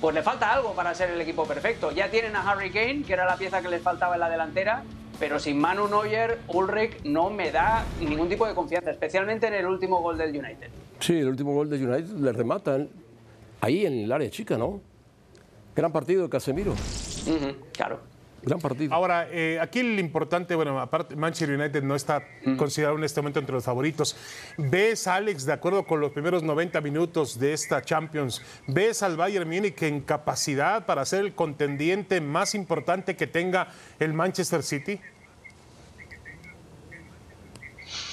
pues 0.00 0.14
le 0.14 0.22
falta 0.22 0.50
algo 0.50 0.72
para 0.74 0.92
ser 0.94 1.10
el 1.10 1.20
equipo 1.20 1.44
perfecto. 1.46 1.92
Ya 1.92 2.08
tienen 2.10 2.34
a 2.34 2.50
Harry 2.50 2.70
Kane, 2.72 3.02
que 3.06 3.12
era 3.12 3.26
la 3.26 3.36
pieza 3.36 3.60
que 3.62 3.68
les 3.68 3.82
faltaba 3.82 4.14
en 4.14 4.20
la 4.20 4.30
delantera, 4.30 4.82
pero 5.20 5.38
sin 5.38 5.58
Manu 5.58 5.86
Neuer, 5.86 6.38
Ulrich 6.48 7.02
no 7.04 7.30
me 7.30 7.52
da 7.52 7.84
ningún 8.00 8.28
tipo 8.28 8.46
de 8.46 8.54
confianza, 8.54 8.90
especialmente 8.90 9.46
en 9.46 9.54
el 9.54 9.66
último 9.66 10.00
gol 10.00 10.16
del 10.16 10.30
United. 10.30 10.68
Sí, 10.98 11.18
el 11.18 11.28
último 11.28 11.52
gol 11.52 11.68
de 11.68 11.76
United 11.76 12.16
le 12.16 12.32
rematan 12.32 12.88
ahí 13.60 13.84
en 13.84 14.00
el 14.00 14.10
área 14.10 14.30
chica, 14.30 14.56
¿no? 14.56 14.80
Gran 15.76 15.92
partido 15.92 16.22
de 16.24 16.30
Casemiro, 16.30 16.74
claro. 17.72 18.00
Gran 18.42 18.58
partido. 18.60 18.94
Ahora, 18.94 19.28
eh, 19.30 19.58
aquí 19.60 19.82
lo 19.82 20.00
importante, 20.00 20.54
bueno, 20.54 20.80
aparte, 20.80 21.16
Manchester 21.16 21.58
United 21.58 21.82
no 21.82 21.94
está 21.94 22.22
considerado 22.56 22.96
en 22.96 23.04
este 23.04 23.20
momento 23.20 23.40
entre 23.40 23.54
los 23.54 23.64
favoritos. 23.64 24.16
¿Ves, 24.56 25.06
Alex, 25.06 25.46
de 25.46 25.52
acuerdo 25.52 25.84
con 25.84 26.00
los 26.00 26.12
primeros 26.12 26.42
90 26.42 26.80
minutos 26.80 27.38
de 27.38 27.52
esta 27.52 27.82
Champions, 27.82 28.42
ves 28.66 29.02
al 29.02 29.16
Bayern 29.16 29.48
Múnich 29.48 29.82
en 29.82 30.00
capacidad 30.00 30.86
para 30.86 31.04
ser 31.04 31.20
el 31.20 31.34
contendiente 31.34 32.20
más 32.20 32.54
importante 32.54 33.16
que 33.16 33.26
tenga 33.26 33.68
el 33.98 34.14
Manchester 34.14 34.62
City? 34.62 35.00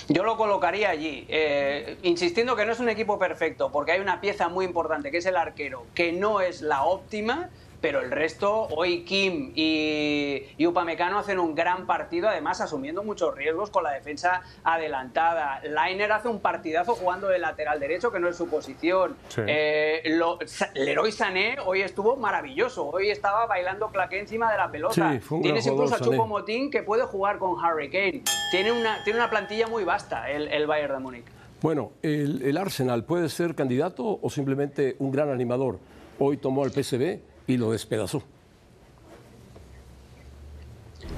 Yo 0.09 0.23
lo 0.23 0.37
colocaría 0.37 0.89
allí, 0.89 1.25
eh, 1.27 1.97
insistiendo 2.03 2.55
que 2.55 2.65
no 2.65 2.71
es 2.71 2.79
un 2.79 2.87
equipo 2.87 3.19
perfecto, 3.19 3.69
porque 3.71 3.91
hay 3.91 3.99
una 3.99 4.21
pieza 4.21 4.47
muy 4.47 4.65
importante, 4.65 5.11
que 5.11 5.17
es 5.17 5.25
el 5.25 5.35
arquero, 5.35 5.85
que 5.93 6.13
no 6.13 6.39
es 6.39 6.61
la 6.61 6.83
óptima, 6.83 7.49
pero 7.79 8.01
el 8.01 8.09
resto, 8.11 8.63
hoy 8.75 9.03
Kim 9.03 9.51
y, 9.55 10.41
y 10.57 10.65
Upamecano 10.65 11.19
hacen 11.19 11.37
un 11.39 11.53
gran 11.55 11.85
partido, 11.85 12.27
además 12.27 12.59
asumiendo 12.61 13.03
muchos 13.03 13.35
riesgos 13.35 13.69
con 13.69 13.83
la 13.83 13.91
defensa 13.91 14.41
adelantada. 14.63 15.61
Lainer 15.63 16.11
hace 16.11 16.27
un 16.27 16.39
partidazo 16.39 16.95
jugando 16.95 17.27
de 17.27 17.39
lateral 17.39 17.79
derecho, 17.79 18.11
que 18.11 18.19
no 18.19 18.27
es 18.29 18.35
su 18.35 18.47
posición. 18.49 19.15
Sí. 19.29 19.41
Eh, 19.47 20.01
lo- 20.05 20.39
Leroy 20.75 21.11
Sané 21.11 21.57
hoy 21.65 21.81
estuvo 21.81 22.15
maravilloso, 22.15 22.87
hoy 22.89 23.09
estaba 23.09 23.45
bailando 23.45 23.87
claqué 23.89 24.19
encima 24.19 24.51
de 24.51 24.57
la 24.57 24.71
pelota. 24.71 24.93
Sí, 24.93 25.01
Tienes 25.41 25.63
jugador, 25.65 25.85
incluso 25.85 25.95
a. 25.95 25.99
Chupo 25.99 26.27
Motín 26.27 26.71
que 26.71 26.83
puede 26.83 27.03
jugar 27.03 27.37
con 27.37 27.63
Harry 27.63 27.89
Kane. 27.89 28.23
Tiene 28.51 28.71
una, 28.71 29.03
tiene 29.03 29.19
una 29.19 29.29
plantilla 29.29 29.67
muy 29.67 29.83
vasta 29.83 30.29
el, 30.31 30.47
el 30.47 30.67
Bayern 30.67 30.93
de 30.93 30.99
Múnich. 30.99 31.25
Bueno, 31.61 31.91
el, 32.03 32.41
el 32.43 32.57
Arsenal 32.57 33.03
puede 33.03 33.29
ser 33.29 33.55
candidato 33.55 34.19
o 34.21 34.29
simplemente 34.29 34.95
un 34.99 35.11
gran 35.11 35.29
animador. 35.29 35.79
Hoy 36.19 36.37
tomó 36.37 36.63
al 36.63 36.71
PSV 36.71 37.19
y 37.47 37.57
lo 37.57 37.71
despedazó. 37.71 38.21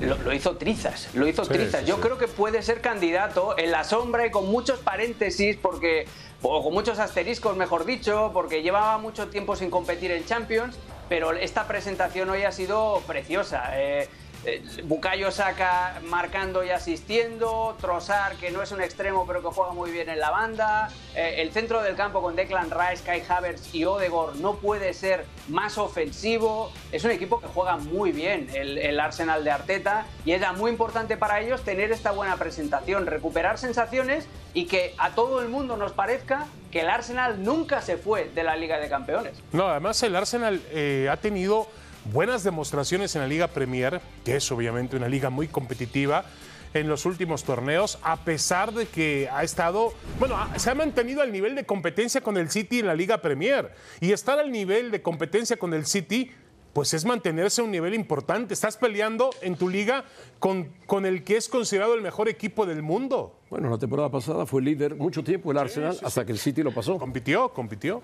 Lo, 0.02 0.18
lo 0.18 0.34
hizo 0.34 0.56
trizas, 0.56 1.10
lo 1.14 1.28
hizo 1.28 1.44
Sí, 1.44 1.52
trizas. 1.52 1.82
sí, 1.82 1.88
Yo 1.88 1.96
sí. 1.96 2.02
creo 2.02 2.18
que 2.18 2.28
puede 2.28 2.62
ser 2.62 2.80
candidato 2.80 3.58
en 3.58 3.72
la 3.72 3.84
sombra 3.84 4.26
y 4.26 4.32
con 4.32 4.50
muchos 4.50 4.80
paréntesis, 4.80 5.58
porque 5.58 6.06
o 6.42 6.64
con 6.64 6.74
muchos 6.74 7.00
asteriscos, 7.00 7.58
mejor 7.58 7.84
dicho, 7.86 8.32
porque 8.34 8.62
llevaba 8.62 8.98
mucho 8.98 9.28
tiempo 9.28 9.56
sin 9.56 9.70
competir 9.70 10.12
en 10.12 10.26
Champions. 10.26 10.78
pero 11.10 11.32
esta 11.34 11.68
presentación 11.68 12.30
hoy 12.30 12.44
ha 12.44 12.52
sido 12.52 13.02
preciosa. 13.08 13.72
Eh, 13.74 14.08
eh, 14.46 14.64
Bukayo 14.84 15.32
Saka 15.32 16.00
marcando 16.06 16.64
y 16.64 16.70
asistiendo, 16.70 17.76
Trossard 17.82 18.38
que 18.38 18.52
no 18.52 18.62
es 18.62 18.72
un 18.72 18.82
extremo 18.82 19.26
pero 19.28 19.42
que 19.42 19.50
juega 19.50 19.74
muy 19.74 19.92
bien 19.92 20.10
en 20.10 20.20
la 20.20 20.30
banda, 20.30 20.90
eh, 21.16 21.36
el 21.38 21.52
centro 21.52 21.82
del 21.82 21.96
campo 21.96 22.22
con 22.22 22.36
Declan 22.36 22.70
Rice, 22.72 23.04
Kai 23.04 23.24
Havertz 23.28 23.74
y 23.74 23.86
Odegaard 23.86 24.36
no 24.36 24.56
puede 24.56 24.94
ser 24.94 25.26
más 25.48 25.78
ofensivo, 25.78 26.72
es 26.92 27.04
un 27.04 27.12
equipo 27.12 27.42
que 27.42 27.48
juega 27.48 27.78
muy 27.78 28.12
bien 28.12 28.50
el, 28.54 28.78
el 28.78 29.00
Arsenal 29.00 29.44
de 29.44 29.52
Arteta 29.52 30.06
y 30.26 30.32
era 30.32 30.54
muy 30.54 30.72
importante 30.72 31.18
para 31.18 31.42
ellos 31.42 31.64
tener 31.64 31.92
esta 31.92 32.12
buena 32.12 32.38
presentación, 32.38 33.06
recuperar 33.06 33.58
sensaciones 33.58 34.28
y 34.54 34.66
que 34.66 34.96
a 34.98 35.12
todo 35.12 35.42
el 35.42 35.50
mundo 35.50 35.78
nos 35.78 35.92
parezca 35.92 36.48
que 36.72 36.82
el 36.82 36.90
Arsenal 36.90 37.44
nunca 37.44 37.82
se 37.82 37.98
fue 37.98 38.30
de 38.34 38.44
la 38.44 38.56
Liga 38.56 38.80
de 38.80 38.90
Campeones. 38.90 39.34
No, 39.52 39.68
además 39.68 40.02
el 40.04 40.16
Arsenal 40.16 40.62
eh, 40.72 41.08
ha 41.12 41.18
tenido 41.18 41.68
buenas 42.12 42.44
demostraciones 42.44 43.16
en 43.16 43.22
la 43.22 43.28
Liga 43.28 43.48
Premier, 43.48 44.02
que 44.26 44.36
es 44.36 44.52
obviamente 44.52 44.96
una 44.96 45.08
liga 45.08 45.30
muy 45.30 45.48
competitiva 45.48 46.26
en 46.74 46.88
los 46.88 47.06
últimos 47.06 47.44
torneos, 47.44 47.98
a 48.04 48.24
pesar 48.24 48.74
de 48.74 48.86
que 48.86 49.28
ha 49.32 49.44
estado, 49.44 49.94
bueno, 50.20 50.38
se 50.58 50.70
ha 50.70 50.76
mantenido 50.76 51.22
al 51.22 51.32
nivel 51.32 51.56
de 51.56 51.66
competencia 51.66 52.22
con 52.22 52.38
el 52.38 52.50
City 52.50 52.80
en 52.80 52.88
la 52.88 52.94
Liga 52.94 53.22
Premier. 53.22 53.72
Y 54.00 54.12
estar 54.12 54.40
al 54.40 54.52
nivel 54.52 54.92
de 54.92 55.02
competencia 55.02 55.58
con 55.58 55.74
el 55.74 55.88
City, 55.88 56.32
pues 56.74 56.94
es 56.94 57.06
mantenerse 57.06 57.62
a 57.62 57.64
un 57.64 57.72
nivel 57.72 57.96
importante. 57.96 58.54
Estás 58.54 58.78
peleando 58.78 59.32
en 59.42 59.56
tu 59.56 59.68
liga 59.68 60.06
con, 60.38 60.72
con 60.86 61.08
el 61.08 61.24
que 61.24 61.38
es 61.38 61.50
considerado 61.50 61.96
el 61.96 62.02
mejor 62.02 62.30
equipo 62.30 62.68
del 62.68 62.84
mundo. 62.84 63.40
Bueno, 63.50 63.70
la 63.70 63.80
temporada 63.80 64.12
pasada 64.12 64.46
fue 64.46 64.62
líder 64.62 64.96
mucho 64.96 65.24
tiempo 65.24 65.52
el 65.52 65.58
Arsenal 65.58 65.98
hasta 66.04 66.24
que 66.24 66.32
el 66.32 66.38
City 66.38 66.62
lo 66.62 66.72
pasó. 66.72 67.00
Compitió, 67.00 67.50
compitió. 67.50 68.04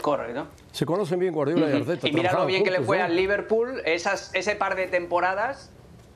Correcto. 0.00 0.46
Se 0.72 0.86
conocen 0.86 1.18
bien 1.18 1.34
Guardiola 1.34 1.70
y 1.70 1.80
Arteta. 1.80 2.08
Y 2.08 2.12
mira 2.12 2.32
lo 2.32 2.46
bien 2.46 2.64
que 2.64 2.70
le 2.70 2.80
fue 2.80 2.98
¿no? 2.98 3.04
al 3.04 3.16
Liverpool 3.16 3.82
esas, 3.84 4.34
ese 4.34 4.56
par 4.56 4.74
de 4.76 4.86
temporadas. 4.86 5.70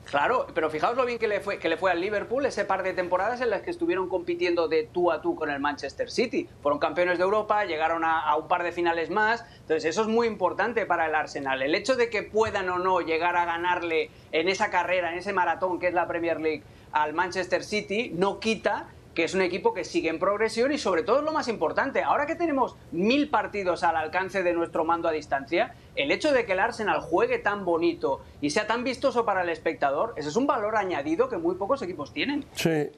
Claro, 0.09 0.47
pero 0.53 0.69
fijaos 0.69 0.95
lo 0.95 1.05
bien 1.05 1.19
que 1.19 1.27
le, 1.27 1.41
fue, 1.41 1.59
que 1.59 1.67
le 1.67 1.75
fue 1.75 1.91
al 1.91 1.99
Liverpool 1.99 2.45
ese 2.45 2.63
par 2.63 2.81
de 2.81 2.93
temporadas 2.93 3.41
en 3.41 3.49
las 3.49 3.61
que 3.61 3.71
estuvieron 3.71 4.07
compitiendo 4.07 4.69
de 4.69 4.83
tú 4.83 5.11
a 5.11 5.21
tú 5.21 5.35
con 5.35 5.49
el 5.49 5.59
Manchester 5.59 6.09
City. 6.09 6.47
Fueron 6.61 6.79
campeones 6.79 7.17
de 7.17 7.25
Europa, 7.25 7.65
llegaron 7.65 8.05
a, 8.05 8.21
a 8.21 8.37
un 8.37 8.47
par 8.47 8.63
de 8.63 8.71
finales 8.71 9.09
más. 9.09 9.43
Entonces, 9.59 9.83
eso 9.83 10.03
es 10.03 10.07
muy 10.07 10.27
importante 10.27 10.85
para 10.85 11.07
el 11.07 11.15
Arsenal. 11.15 11.61
El 11.61 11.75
hecho 11.75 11.97
de 11.97 12.09
que 12.09 12.23
puedan 12.23 12.69
o 12.69 12.79
no 12.79 13.01
llegar 13.01 13.35
a 13.35 13.43
ganarle 13.43 14.09
en 14.31 14.47
esa 14.47 14.69
carrera, 14.69 15.11
en 15.11 15.17
ese 15.17 15.33
maratón 15.33 15.77
que 15.77 15.87
es 15.87 15.93
la 15.93 16.07
Premier 16.07 16.39
League 16.39 16.63
al 16.93 17.11
Manchester 17.13 17.61
City, 17.61 18.11
no 18.15 18.39
quita 18.39 18.87
que 19.17 19.23
es 19.23 19.33
un 19.33 19.41
equipo 19.41 19.73
que 19.73 19.83
sigue 19.83 20.09
en 20.09 20.19
progresión 20.19 20.71
y 20.71 20.77
sobre 20.77 21.01
todo 21.01 21.17
es 21.17 21.23
lo 21.23 21.31
más 21.31 21.47
importante, 21.47 22.03
ahora 22.03 22.27
que 22.27 22.35
tenemos 22.35 22.75
mil 22.91 23.31
partidos 23.31 23.83
al 23.83 23.95
alcance 23.95 24.43
de 24.43 24.53
nuestro 24.53 24.85
mando 24.85 25.07
a 25.07 25.11
distancia, 25.11 25.73
el 25.95 26.11
hecho 26.11 26.31
de 26.31 26.45
que 26.45 26.51
el 26.51 26.59
Arsenal 26.59 26.99
juegue 27.01 27.39
tan 27.39 27.65
bonito 27.65 28.21
y 28.41 28.51
sea 28.51 28.67
tan 28.67 28.83
vistoso 28.83 29.25
para 29.25 29.41
el 29.41 29.49
espectador, 29.49 30.13
ese 30.17 30.29
es 30.29 30.35
un 30.35 30.45
valor 30.45 30.75
añadido 30.75 31.29
que 31.29 31.37
muy 31.37 31.55
pocos 31.55 31.81
equipos 31.81 32.13
tienen. 32.13 32.45
Sí. 32.53 32.91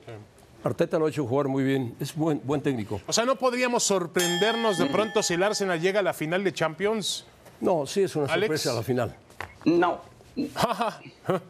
Arteta 0.61 0.99
lo 0.99 1.05
ha 1.05 1.09
hecho 1.09 1.25
jugar 1.25 1.47
muy 1.47 1.63
bien. 1.63 1.95
Es 2.01 2.13
buen, 2.13 2.41
buen 2.43 2.59
técnico. 2.59 2.99
O 3.07 3.13
sea, 3.13 3.23
¿no 3.23 3.37
podríamos 3.37 3.83
sorprendernos 3.83 4.77
de 4.77 4.87
pronto 4.87 5.23
si 5.23 5.35
el 5.35 5.43
Arsenal 5.43 5.79
llega 5.79 6.01
a 6.01 6.03
la 6.03 6.11
final 6.11 6.43
de 6.43 6.51
Champions? 6.51 7.25
No, 7.61 7.85
sí 7.87 8.01
es 8.03 8.13
una 8.17 8.25
Alex. 8.25 8.45
sorpresa 8.63 8.71
a 8.71 8.75
la 8.75 8.83
final. 8.83 9.15
No. 9.63 10.01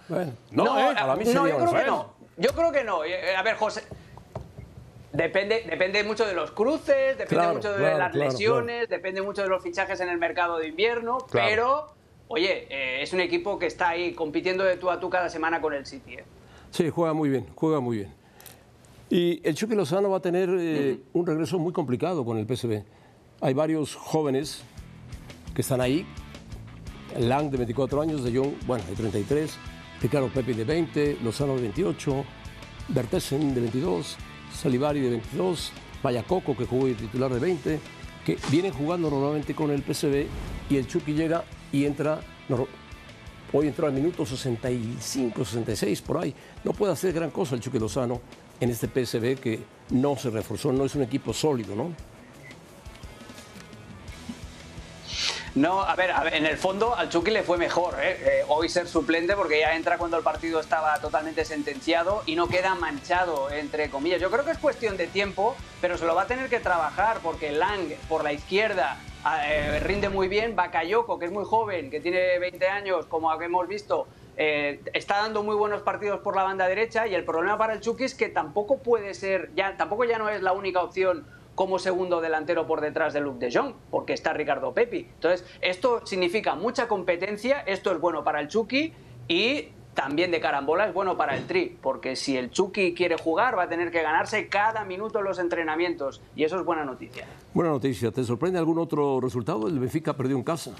Bueno, 0.08 0.32
No, 0.52 0.80
¿eh? 0.80 0.94
para 0.94 1.16
mí 1.16 1.26
no, 1.26 1.48
yo 1.48 1.58
creo 1.58 1.74
que 1.74 1.86
no. 1.88 2.20
Yo 2.38 2.54
creo 2.54 2.72
que 2.72 2.84
no. 2.84 3.00
A 3.38 3.42
ver, 3.42 3.56
José. 3.56 3.84
Depende, 5.12 5.64
depende 5.68 6.04
mucho 6.04 6.26
de 6.26 6.34
los 6.34 6.52
cruces, 6.52 7.18
depende 7.18 7.28
Claro, 7.28 7.56
mucho 7.56 7.72
de 7.72 7.80
claro, 7.80 7.98
las 7.98 8.12
claro, 8.12 8.32
lesiones, 8.32 8.90
depende 8.90 9.22
mucho 9.24 9.42
de 9.42 9.50
los 9.50 9.64
fichajes 9.64 10.00
en 10.02 10.10
el 10.10 10.20
mercado 10.20 10.58
de 10.60 10.68
invierno, 10.68 11.18
pero, 11.32 11.88
oye, 12.28 12.68
eh, 12.70 13.02
es 13.02 13.12
un 13.12 13.20
equipo 13.20 13.58
que 13.58 13.66
está 13.66 13.90
ahí 13.90 14.14
compitiendo 14.14 14.64
de 14.64 14.78
tú 14.78 14.90
a 14.92 15.00
tú 15.00 15.10
cada 15.10 15.30
semana 15.30 15.62
con 15.62 15.74
el 15.74 15.86
City. 15.88 16.14
¿eh? 16.14 16.24
Sí, 16.70 16.90
juega 16.92 17.14
muy 17.14 17.30
bien, 17.30 17.48
juega 17.56 17.80
muy 17.80 17.98
bien. 17.98 18.14
Y 19.10 19.42
el 19.48 19.56
Chucky 19.56 19.74
Lozano 19.74 20.12
va 20.12 20.18
a 20.18 20.22
tener 20.22 20.48
eh, 20.52 21.00
un 21.14 21.26
regreso 21.26 21.58
muy 21.58 21.74
complicado 21.74 22.24
con 22.24 22.38
el 22.38 22.46
PSV. 22.46 22.84
Hay 23.42 23.54
varios 23.56 23.96
jóvenes 23.96 24.62
que 25.56 25.62
están 25.62 25.82
ahí. 25.82 26.06
Lang 27.18 27.50
de 27.50 27.58
24 27.58 28.02
años, 28.02 28.24
De 28.24 28.38
Jong, 28.38 28.54
bueno, 28.68 28.84
de 28.88 28.96
33, 28.96 29.58
Ricardo 30.00 30.28
Pepe 30.28 30.54
de 30.54 30.64
20, 30.64 31.18
Lozano 31.24 31.56
de 31.56 31.62
28, 31.62 32.24
Bertesen 32.90 33.56
de 33.56 33.62
22, 33.62 34.16
Salivari 34.54 35.00
de 35.00 35.10
22, 35.12 35.72
Vallacoco 36.04 36.56
que 36.56 36.66
jugó 36.66 36.88
de 36.88 36.96
titular 36.96 37.32
de 37.34 37.40
20, 37.40 37.80
que 38.26 38.38
vienen 38.52 38.74
jugando 38.74 39.10
normalmente 39.10 39.56
con 39.56 39.72
el 39.72 39.82
PSV 39.82 40.26
y 40.70 40.78
el 40.78 40.88
Chucky 40.88 41.14
llega 41.14 41.44
y 41.72 41.86
entra 41.86 42.22
Hoy 43.52 43.68
entró 43.68 43.88
al 43.88 43.94
minuto 43.94 44.26
65, 44.26 45.44
66, 45.44 46.02
por 46.02 46.18
ahí. 46.18 46.34
No 46.64 46.72
puede 46.74 46.94
hacer 46.94 47.14
gran 47.14 47.32
cosa 47.32 47.56
el 47.56 47.62
Chucky 47.62 47.80
Lozano 47.80 48.22
en 48.60 48.70
este 48.70 48.88
PSV 48.88 49.40
que 49.40 49.60
no 49.90 50.16
se 50.16 50.30
reforzó, 50.30 50.72
no 50.72 50.86
es 50.86 50.94
un 50.94 51.02
equipo 51.02 51.34
sólido, 51.34 51.76
¿no? 51.76 51.92
No, 55.56 55.82
a 55.82 55.96
ver, 55.96 56.12
a 56.12 56.24
ver, 56.24 56.36
en 56.36 56.46
el 56.46 56.58
fondo 56.58 56.96
al 56.96 57.10
Chucky 57.10 57.32
le 57.32 57.42
fue 57.42 57.58
mejor 57.58 57.96
¿eh? 58.02 58.18
Eh, 58.22 58.46
hoy 58.48 58.70
ser 58.70 58.88
suplente 58.88 59.36
porque 59.36 59.60
ya 59.60 59.76
entra 59.76 59.98
cuando 59.98 60.16
el 60.18 60.24
partido 60.24 60.60
estaba 60.60 61.00
totalmente 61.00 61.44
sentenciado 61.44 62.22
y 62.28 62.36
no 62.36 62.48
queda 62.48 62.76
manchado, 62.76 63.50
entre 63.50 63.90
comillas. 63.90 64.22
Yo 64.22 64.30
creo 64.30 64.46
que 64.46 64.52
es 64.52 64.60
cuestión 64.60 64.96
de 64.96 65.08
tiempo, 65.08 65.56
pero 65.82 65.98
se 65.98 66.06
lo 66.06 66.14
va 66.14 66.24
a 66.24 66.28
tener 66.28 66.50
que 66.50 66.60
trabajar 66.60 67.20
porque 67.24 67.52
Lang 67.52 67.94
por 68.08 68.24
la 68.24 68.32
izquierda 68.32 69.00
eh, 69.46 69.80
rinde 69.82 70.10
muy 70.10 70.28
bien, 70.28 70.56
Bakayoko, 70.56 71.18
que 71.18 71.26
es 71.26 71.32
muy 71.32 71.46
joven, 71.46 71.90
que 71.90 72.00
tiene 72.00 72.38
20 72.38 72.68
años, 72.68 73.06
como 73.08 73.34
hemos 73.42 73.68
visto, 73.68 74.08
eh, 74.38 74.82
está 74.94 75.18
dando 75.18 75.44
muy 75.44 75.56
buenos 75.56 75.82
partidos 75.82 76.22
por 76.22 76.36
la 76.36 76.44
banda 76.44 76.68
derecha 76.68 77.08
y 77.08 77.16
el 77.16 77.26
problema 77.26 77.58
para 77.58 77.74
el 77.74 77.82
Chucky 77.82 78.04
es 78.04 78.14
que 78.14 78.30
tampoco 78.30 78.78
puede 78.78 79.14
ser, 79.16 79.50
ya, 79.56 79.76
tampoco 79.78 80.06
ya 80.06 80.20
no 80.20 80.30
es 80.30 80.42
la 80.44 80.54
única 80.54 80.82
opción 80.82 81.26
como 81.60 81.78
segundo 81.78 82.22
delantero 82.22 82.66
por 82.66 82.80
detrás 82.80 83.12
de 83.12 83.20
Luke 83.20 83.46
de 83.46 83.52
Jong, 83.52 83.74
porque 83.92 84.14
está 84.14 84.32
Ricardo 84.32 84.74
Pepi. 84.74 85.00
Entonces, 85.00 85.46
esto 85.60 86.08
significa 86.08 86.56
mucha 86.56 86.88
competencia, 86.88 87.60
esto 87.60 87.92
es 87.92 88.00
bueno 88.00 88.24
para 88.24 88.40
el 88.40 88.48
Chucky 88.48 88.94
y 89.28 89.68
también 89.94 90.32
de 90.32 90.40
carambola 90.40 90.88
es 90.88 90.94
bueno 90.94 91.18
para 91.18 91.36
el 91.36 91.48
Tri, 91.48 91.78
porque 91.82 92.16
si 92.16 92.38
el 92.38 92.50
Chucky 92.50 92.94
quiere 92.94 93.18
jugar 93.18 93.58
va 93.58 93.64
a 93.64 93.68
tener 93.68 93.92
que 93.92 94.02
ganarse 94.02 94.48
cada 94.48 94.86
minuto 94.86 95.20
en 95.20 95.26
los 95.26 95.38
entrenamientos 95.38 96.22
y 96.34 96.46
eso 96.46 96.58
es 96.58 96.64
buena 96.64 96.86
noticia. 96.86 97.26
Buena 97.54 97.72
noticia. 97.72 98.10
¿Te 98.10 98.24
sorprende 98.24 98.58
algún 98.58 98.80
otro 98.80 99.20
resultado? 99.20 99.68
El 99.68 99.80
Benfica 99.80 100.14
perdió 100.14 100.38
en 100.38 100.44
casa. 100.44 100.72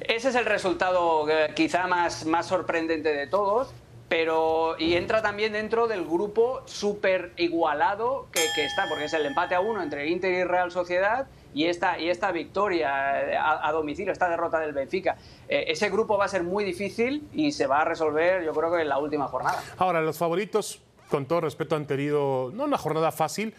Ese 0.00 0.30
es 0.30 0.34
el 0.36 0.46
resultado 0.46 1.28
eh, 1.28 1.52
quizá 1.54 1.86
más, 1.86 2.24
más 2.24 2.46
sorprendente 2.46 3.12
de 3.12 3.26
todos, 3.26 3.74
pero 4.14 4.76
y 4.78 4.94
entra 4.94 5.22
también 5.22 5.52
dentro 5.52 5.88
del 5.88 6.04
grupo 6.04 6.62
súper 6.66 7.32
igualado 7.36 8.28
que, 8.30 8.42
que 8.54 8.64
está, 8.64 8.88
porque 8.88 9.06
es 9.06 9.12
el 9.12 9.26
empate 9.26 9.56
a 9.56 9.60
uno 9.60 9.82
entre 9.82 10.08
Inter 10.08 10.32
y 10.32 10.44
Real 10.44 10.70
Sociedad 10.70 11.26
y 11.52 11.64
esta, 11.64 11.98
y 11.98 12.08
esta 12.08 12.30
victoria 12.30 13.32
eh, 13.32 13.36
a, 13.36 13.66
a 13.66 13.72
domicilio, 13.72 14.12
esta 14.12 14.28
derrota 14.28 14.60
del 14.60 14.72
Benfica. 14.72 15.16
Eh, 15.48 15.64
ese 15.66 15.90
grupo 15.90 16.16
va 16.16 16.26
a 16.26 16.28
ser 16.28 16.44
muy 16.44 16.62
difícil 16.62 17.26
y 17.32 17.50
se 17.50 17.66
va 17.66 17.80
a 17.80 17.84
resolver 17.84 18.44
yo 18.44 18.52
creo 18.52 18.70
que 18.70 18.82
en 18.82 18.88
la 18.88 18.98
última 18.98 19.26
jornada. 19.26 19.60
Ahora, 19.78 20.00
los 20.00 20.16
favoritos, 20.16 20.80
con 21.10 21.26
todo 21.26 21.40
respeto, 21.40 21.74
han 21.74 21.88
tenido 21.88 22.52
no 22.54 22.66
una 22.66 22.78
jornada 22.78 23.10
fácil, 23.10 23.52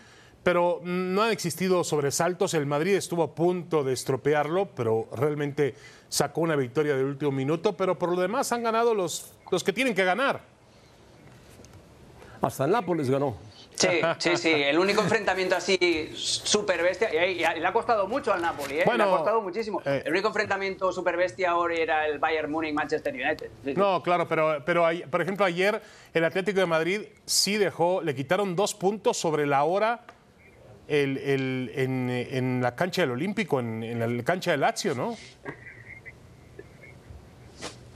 pero 0.46 0.80
no 0.84 1.24
han 1.24 1.32
existido 1.32 1.84
sobresaltos. 1.84 2.54
El 2.54 2.68
Madrid 2.68 2.94
estuvo 2.94 3.24
a 3.24 3.34
punto 3.34 3.84
de 3.84 3.94
estropearlo, 3.94 4.68
pero 4.76 5.08
realmente 5.16 5.74
sacó 6.08 6.42
una 6.42 6.56
victoria 6.56 6.96
del 6.96 7.06
último 7.06 7.32
minuto. 7.32 7.76
Pero 7.76 7.98
por 7.98 8.14
lo 8.16 8.22
demás 8.22 8.52
han 8.52 8.62
ganado 8.62 8.94
los, 8.94 9.34
los 9.52 9.64
que 9.64 9.74
tienen 9.74 9.96
que 9.96 10.06
ganar. 10.06 10.42
Hasta 12.44 12.66
el 12.66 12.72
Nápoles 12.72 13.10
ganó. 13.10 13.36
Sí, 13.74 13.88
sí, 14.20 14.38
sí. 14.38 14.52
El 14.54 14.78
único 14.78 15.02
enfrentamiento 15.02 15.56
así 15.56 16.12
super 16.16 16.82
bestia. 16.84 17.10
Y, 17.26 17.40
y- 17.40 17.44
y 17.44 17.60
le 17.60 17.66
ha 17.68 17.74
costado 17.74 18.08
mucho 18.08 18.32
al 18.32 18.40
Napoli, 18.42 18.80
¿eh? 18.80 18.84
Bueno, 18.86 19.04
le 19.06 19.12
ha 19.12 19.16
costado 19.18 19.42
muchísimo. 19.42 19.82
eh, 19.84 20.04
el 20.06 20.12
único 20.14 20.28
enfrentamiento 20.28 20.92
super 20.94 21.18
bestia 21.18 21.50
ahora 21.50 21.74
era 21.74 22.08
el 22.08 22.20
Bayern 22.20 22.52
Múnich-Manchester 22.52 23.14
United. 23.14 23.50
Sí, 23.64 23.72
sí. 23.72 23.74
No, 23.76 24.04
claro, 24.04 24.28
pero, 24.28 24.64
pero 24.64 24.86
ay- 24.86 25.04
por 25.10 25.22
ejemplo 25.24 25.44
ayer 25.44 25.82
el 26.14 26.24
Atlético 26.24 26.60
de 26.60 26.66
Madrid 26.68 27.02
sí 27.26 27.58
dejó, 27.58 28.04
le 28.04 28.14
quitaron 28.14 28.56
dos 28.56 28.76
puntos 28.76 29.18
sobre 29.18 29.48
la 29.48 29.64
hora 29.64 30.02
el- 30.88 31.18
el- 31.18 31.72
en, 31.76 32.10
en 32.10 32.62
la 32.62 32.76
cancha 32.76 33.02
del 33.02 33.12
Olímpico, 33.12 33.60
en, 33.60 33.84
en 33.84 34.18
la 34.18 34.24
cancha 34.24 34.52
del 34.52 34.62
Lazio, 34.62 34.94
¿no? 34.96 35.16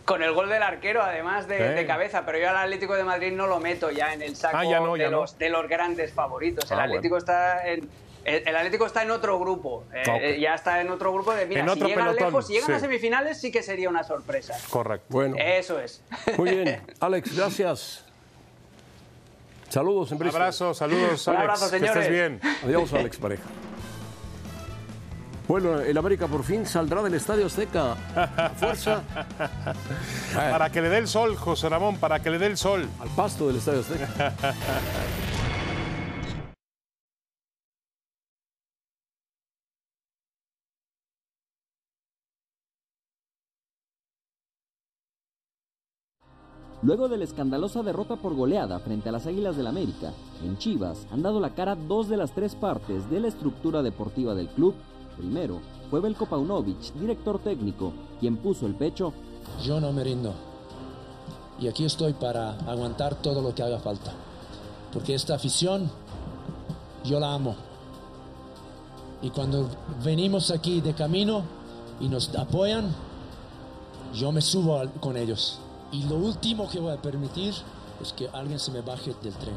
Con 0.05 0.24
el 0.24 0.31
gol 0.34 0.50
del 0.50 0.63
arquero, 0.63 1.03
además 1.03 1.48
de, 1.48 1.58
Sí. 1.58 1.63
de 1.75 1.86
cabeza, 1.86 2.25
pero 2.25 2.39
yo 2.39 2.50
al 2.50 2.58
Atlético 2.58 2.96
de 2.96 3.03
Madrid 3.03 3.31
no 3.31 3.46
lo 3.46 3.60
meto 3.60 3.91
ya 3.91 4.12
en 4.13 4.24
el 4.24 4.36
saco 4.36 4.58
Ah, 4.58 4.63
ya 4.65 4.79
no, 4.79 4.98
ya 4.98 5.05
de, 5.05 5.12
no. 5.12 5.22
los, 5.22 5.38
de 5.38 5.50
los 5.50 5.67
grandes 5.69 6.12
favoritos. 6.13 6.69
El 6.72 6.79
Ah, 6.79 6.84
Atlético 6.84 7.17
está 7.17 7.67
en. 7.67 7.88
El, 8.25 8.48
el 8.48 8.55
Atlético 8.55 8.86
está 8.88 9.03
en 9.03 9.12
otro 9.12 9.39
grupo, 9.39 9.86
eh, 9.93 10.01
Ok. 10.10 10.17
eh, 10.22 10.39
ya 10.39 10.53
está 10.55 10.81
en 10.81 10.89
otro 10.89 11.13
grupo 11.13 11.34
de 11.34 11.46
mira, 11.46 11.62
En 11.62 11.67
si 11.67 11.72
otro 11.74 11.88
llegan 11.88 12.05
pelotón, 12.08 12.25
lejos, 12.27 12.48
si 12.48 12.53
llegan 12.53 12.67
sí. 12.67 12.74
a 12.74 12.79
semifinales 12.79 13.39
sí 13.39 13.51
que 13.51 13.62
sería 13.63 13.88
una 13.88 14.03
sorpresa. 14.03 14.58
Correcto. 14.69 15.05
Bueno, 15.10 15.36
Eso 15.39 15.79
es. 15.79 16.03
muy 16.38 16.50
bien. 16.55 16.81
Alex, 17.00 17.36
gracias. 17.38 18.05
Saludos 19.70 20.12
en 20.12 20.18
Bristol. 20.18 20.42
Abrazo, 20.42 20.74
saludos, 20.74 21.28
Un 21.28 21.36
Alex. 21.36 21.50
abrazo, 21.62 21.70
Que 21.70 21.76
estés 21.78 21.92
señores. 21.92 22.10
bien. 22.10 22.42
Adiós, 22.66 22.94
Alex 22.94 23.18
Pareja. 23.18 23.44
Bueno, 25.48 25.80
el 25.80 25.98
América 25.98 26.28
por 26.28 26.44
fin 26.44 26.66
saldrá 26.66 27.02
del 27.02 27.16
Estadio 27.16 27.48
Azteca. 27.48 27.96
Fuerza. 28.58 29.02
Para 30.36 30.70
que 30.72 30.82
le 30.82 30.90
dé 30.90 30.98
el 31.00 31.08
sol, 31.08 31.36
José 31.36 31.70
Ramón, 31.70 31.98
para 31.98 32.20
que 32.20 32.30
le 32.30 32.38
dé 32.38 32.46
el 32.46 32.58
sol. 32.58 32.88
Al 33.00 33.10
pasto 33.10 33.48
del 33.48 33.58
Estadio 33.58 33.80
Azteca. 33.80 34.34
Luego 46.82 47.10
de 47.10 47.18
la 47.18 47.26
escandalosa 47.26 47.84
derrota 47.84 48.16
por 48.16 48.36
goleada 48.36 48.80
frente 48.80 49.10
a 49.10 49.12
las 49.12 49.28
Águilas 49.28 49.58
del 49.58 49.68
América, 49.68 50.14
en 50.42 50.58
Chivas 50.58 51.06
han 51.12 51.22
dado 51.22 51.42
la 51.42 51.54
cara 51.54 51.76
dos 51.76 52.08
de 52.08 52.16
las 52.16 52.32
tres 52.32 52.56
partes 52.56 53.10
de 53.10 53.20
la 53.20 53.28
estructura 53.28 53.84
deportiva 53.84 54.34
del 54.34 54.48
club. 54.48 54.74
Primero 55.18 55.60
fue 55.90 56.00
Belko 56.00 56.26
Paunovic, 56.26 56.94
director 56.94 57.40
técnico, 57.40 57.92
quien 58.22 58.38
puso 58.38 58.66
el 58.66 58.76
pecho. 58.76 59.12
Yo 59.62 59.82
no 59.82 59.92
me 59.92 60.06
rindo. 60.06 60.34
Y 61.60 61.68
aquí 61.68 61.84
estoy 61.84 62.14
para 62.14 62.52
aguantar 62.60 63.16
todo 63.16 63.42
lo 63.42 63.54
que 63.54 63.64
haga 63.64 63.80
falta. 63.80 64.14
Porque 64.94 65.14
esta 65.14 65.36
afición, 65.36 65.92
yo 67.04 67.20
la 67.20 67.34
amo. 67.34 67.56
Y 69.22 69.32
cuando 69.32 69.68
venimos 70.02 70.50
aquí 70.50 70.80
de 70.80 70.94
camino 70.94 71.44
y 72.00 72.08
nos 72.08 72.34
apoyan, 72.36 72.96
yo 74.14 74.32
me 74.32 74.40
subo 74.40 74.82
con 75.02 75.18
ellos. 75.18 75.60
Y 75.91 76.03
lo 76.03 76.15
último 76.15 76.69
que 76.69 76.79
voy 76.79 76.93
a 76.93 77.01
permitir 77.01 77.53
es 78.01 78.13
que 78.13 78.29
alguien 78.29 78.60
se 78.60 78.72
me 78.72 78.81
baje 78.81 79.15
del 79.22 79.34
tren. 79.34 79.55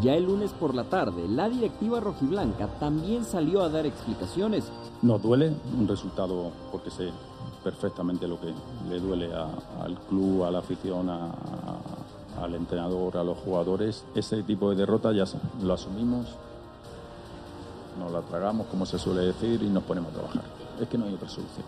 Ya 0.00 0.14
el 0.14 0.24
lunes 0.24 0.52
por 0.52 0.74
la 0.74 0.84
tarde, 0.84 1.28
la 1.28 1.48
directiva 1.48 2.00
rojiblanca 2.00 2.66
también 2.80 3.24
salió 3.24 3.62
a 3.62 3.68
dar 3.68 3.84
explicaciones. 3.86 4.64
Nos 5.02 5.20
duele 5.20 5.54
un 5.78 5.86
resultado 5.86 6.50
porque 6.70 6.90
sé 6.90 7.10
perfectamente 7.62 8.26
lo 8.26 8.40
que 8.40 8.52
le 8.88 9.00
duele 9.00 9.30
al 9.34 9.98
club, 10.08 10.44
a 10.44 10.50
la 10.50 10.60
afición, 10.60 11.10
al 11.10 12.54
entrenador, 12.54 13.16
a 13.18 13.24
los 13.24 13.38
jugadores. 13.38 14.04
Ese 14.14 14.42
tipo 14.42 14.70
de 14.70 14.76
derrota 14.76 15.12
ya 15.12 15.24
lo 15.62 15.74
asumimos, 15.74 16.26
nos 17.98 18.10
la 18.10 18.22
tragamos, 18.22 18.66
como 18.68 18.86
se 18.86 18.98
suele 18.98 19.20
decir, 19.20 19.62
y 19.62 19.68
nos 19.68 19.82
ponemos 19.84 20.10
a 20.12 20.14
trabajar. 20.14 20.42
Es 20.80 20.88
que 20.88 20.96
no 20.96 21.04
hay 21.04 21.14
otra 21.14 21.28
solución. 21.28 21.66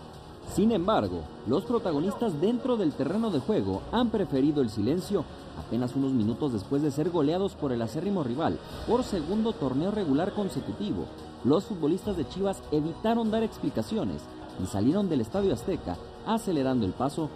Sin 0.53 0.71
embargo, 0.71 1.21
los 1.47 1.63
protagonistas 1.63 2.39
dentro 2.39 2.77
del 2.77 2.93
terreno 2.93 3.29
de 3.29 3.39
juego 3.39 3.81
han 3.91 4.09
preferido 4.09 4.61
el 4.61 4.69
silencio 4.69 5.25
apenas 5.59 5.95
unos 5.95 6.11
minutos 6.11 6.53
después 6.53 6.81
de 6.81 6.91
ser 6.91 7.09
goleados 7.09 7.55
por 7.55 7.71
el 7.71 7.81
acérrimo 7.81 8.23
rival 8.23 8.57
por 8.87 9.03
segundo 9.03 9.53
torneo 9.53 9.91
regular 9.91 10.33
consecutivo. 10.33 11.05
Los 11.43 11.65
futbolistas 11.65 12.17
de 12.17 12.27
Chivas 12.27 12.61
evitaron 12.71 13.31
dar 13.31 13.43
explicaciones 13.43 14.21
y 14.63 14.67
salieron 14.67 15.09
del 15.09 15.21
Estadio 15.21 15.53
Azteca 15.53 15.97
acelerando 16.25 16.85
el 16.85 16.93
paso. 16.93 17.29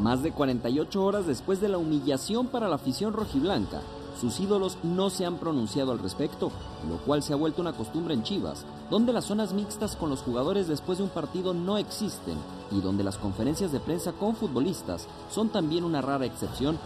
Más 0.00 0.22
de 0.22 0.32
48 0.32 1.02
horas 1.02 1.26
después 1.26 1.60
de 1.60 1.68
la 1.68 1.78
humillación 1.78 2.46
para 2.46 2.68
la 2.68 2.76
afición 2.76 3.12
rojiblanca, 3.12 3.80
sus 4.20 4.38
ídolos 4.38 4.76
no 4.82 5.08
se 5.08 5.24
han 5.24 5.36
pronunciado 5.36 5.92
al 5.92 5.98
respecto, 5.98 6.50
lo 6.88 6.98
cual 7.06 7.22
se 7.22 7.32
ha 7.32 7.36
vuelto 7.36 7.62
una 7.62 7.72
costumbre 7.72 8.12
en 8.12 8.22
Chivas, 8.22 8.66
donde 8.90 9.14
las 9.14 9.24
zonas 9.24 9.54
mixtas 9.54 9.96
con 9.96 10.10
los 10.10 10.20
jugadores 10.20 10.68
después 10.68 10.98
de 10.98 11.04
un 11.04 11.10
partido 11.10 11.54
no 11.54 11.78
existen 11.78 12.36
y 12.70 12.80
donde 12.80 13.02
las 13.02 13.16
conferencias 13.16 13.72
de 13.72 13.80
prensa 13.80 14.12
con 14.12 14.36
futbolistas 14.36 15.06
son 15.30 15.48
también 15.48 15.84
una 15.84 16.02
rara 16.02 16.26
excepción. 16.26 16.78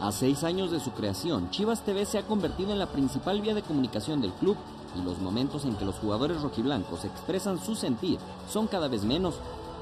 A 0.00 0.12
seis 0.12 0.44
años 0.44 0.70
de 0.70 0.78
su 0.78 0.92
creación, 0.92 1.50
Chivas 1.50 1.82
TV 1.82 2.04
se 2.04 2.18
ha 2.18 2.26
convertido 2.26 2.70
en 2.70 2.78
la 2.78 2.86
principal 2.86 3.40
vía 3.40 3.54
de 3.54 3.62
comunicación 3.62 4.20
del 4.20 4.32
club 4.34 4.56
y 4.96 5.02
los 5.02 5.18
momentos 5.18 5.64
en 5.64 5.74
que 5.74 5.84
los 5.84 5.96
jugadores 5.96 6.40
rojiblancos 6.42 7.04
expresan 7.04 7.58
su 7.58 7.74
sentir 7.74 8.18
son 8.48 8.66
cada 8.66 8.88
vez 8.88 9.04
menos. 9.04 9.34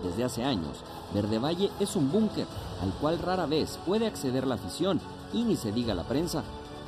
Desde 0.03 0.25
hace 0.25 0.45
años, 0.45 0.79
Verde 1.13 1.39
Valle 1.39 1.71
es 1.81 1.97
un 1.97 2.11
búnker 2.11 2.47
al 2.83 2.93
cual 2.95 3.19
rara 3.19 3.47
vez 3.47 3.79
puede 3.85 4.07
acceder 4.07 4.47
la 4.47 4.55
afición 4.55 5.01
y 5.33 5.43
ni 5.45 5.57
se 5.57 5.73
diga 5.73 5.95
la 5.95 6.05
prensa. 6.05 6.43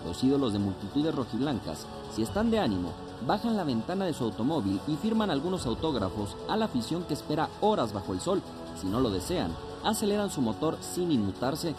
Los 0.07 0.23
ídolos 0.23 0.53
de 0.53 0.61
multitudes 0.61 1.13
rojiblancas, 1.13 1.85
si 2.14 2.23
están 2.23 2.51
de 2.51 2.61
ánimo, 2.61 2.92
bajan 3.27 3.57
la 3.57 3.64
ventana 3.64 4.05
de 4.05 4.14
su 4.14 4.23
automóvil 4.23 4.81
y 4.87 4.95
firman 4.95 5.31
algunos 5.31 5.66
autógrafos 5.66 6.37
a 6.49 6.57
la 6.57 6.66
afición 6.66 7.03
que 7.03 7.14
espera 7.14 7.49
horas 7.61 7.92
bajo 7.92 8.12
el 8.12 8.21
sol. 8.21 8.40
Si 8.81 8.87
no 8.87 9.01
lo 9.01 9.11
desean, 9.11 9.51
aceleran 9.83 10.31
su 10.31 10.40
motor 10.40 10.79
sin 10.81 11.11
inmutarse. 11.11 11.75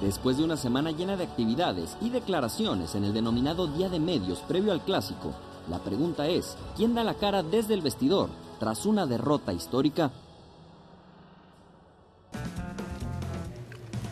Después 0.00 0.36
de 0.36 0.44
una 0.44 0.56
semana 0.56 0.92
llena 0.92 1.16
de 1.16 1.24
actividades 1.24 1.96
y 2.00 2.10
declaraciones 2.10 2.94
en 2.94 3.02
el 3.02 3.12
denominado 3.12 3.66
Día 3.66 3.88
de 3.88 3.98
Medios 3.98 4.38
previo 4.46 4.72
al 4.72 4.82
clásico, 4.82 5.32
la 5.68 5.80
pregunta 5.80 6.28
es, 6.28 6.56
¿quién 6.76 6.94
da 6.94 7.02
la 7.02 7.14
cara 7.14 7.42
desde 7.42 7.74
el 7.74 7.82
vestidor 7.82 8.28
tras 8.60 8.86
una 8.86 9.06
derrota 9.06 9.52
histórica? 9.52 10.12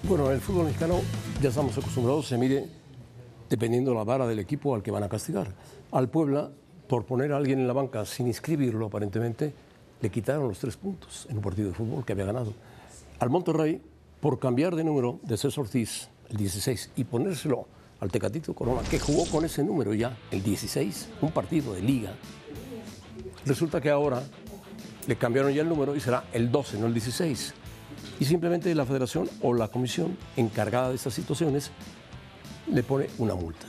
Bueno, 0.05 0.29
el 0.33 0.41
fútbol 0.41 0.65
mexicano, 0.65 0.97
ya 1.41 1.51
estamos 1.51 1.79
acostumbrados, 1.79 2.27
se 2.27 2.37
mide 2.37 2.80
dependiendo 3.51 3.93
la 3.93 4.05
vara 4.05 4.27
del 4.27 4.39
equipo 4.39 4.75
al 4.75 4.83
que 4.83 4.93
van 4.93 5.03
a 5.03 5.09
castigar. 5.09 5.53
Al 5.91 6.09
Puebla, 6.09 6.51
por 6.89 7.05
poner 7.05 7.33
a 7.33 7.37
alguien 7.37 7.59
en 7.59 7.67
la 7.67 7.73
banca 7.73 8.07
sin 8.07 8.29
inscribirlo 8.29 8.87
aparentemente, 8.87 9.53
le 10.01 10.09
quitaron 10.09 10.49
los 10.49 10.59
tres 10.61 10.77
puntos 10.77 11.27
en 11.29 11.37
un 11.37 11.43
partido 11.43 11.69
de 11.69 11.75
fútbol 11.75 12.05
que 12.05 12.13
había 12.13 12.25
ganado. 12.25 12.55
Al 13.19 13.29
Monterrey, 13.29 13.83
por 14.21 14.39
cambiar 14.39 14.77
de 14.77 14.85
número 14.85 15.19
de 15.25 15.37
César 15.37 15.65
Ortiz, 15.65 16.09
el 16.31 16.37
16, 16.37 16.93
y 16.97 17.05
ponérselo 17.05 17.67
al 17.99 18.11
Tecatito 18.11 18.55
Corona, 18.55 18.83
que 18.89 19.01
jugó 19.01 19.27
con 19.27 19.45
ese 19.45 19.65
número 19.65 19.93
ya, 19.95 20.17
el 20.31 20.43
16, 20.43 21.09
un 21.21 21.33
partido 21.33 21.75
de 21.75 21.83
liga. 21.83 22.13
Resulta 23.45 23.81
que 23.81 23.91
ahora 23.91 24.23
le 25.07 25.17
cambiaron 25.17 25.53
ya 25.53 25.63
el 25.63 25.69
número 25.69 25.97
y 25.97 26.01
será 26.01 26.25
el 26.33 26.53
12, 26.53 26.79
no 26.79 26.87
el 26.87 26.95
16. 26.95 27.55
Y 28.21 28.25
simplemente 28.25 28.73
la 28.75 28.87
federación 28.87 29.29
o 29.43 29.55
la 29.55 29.69
comisión 29.69 30.17
encargada 30.37 30.91
de 30.91 30.95
estas 30.95 31.15
situaciones 31.15 31.73
le 32.73 32.83
pone 32.83 33.07
una 33.19 33.35
multa. 33.35 33.67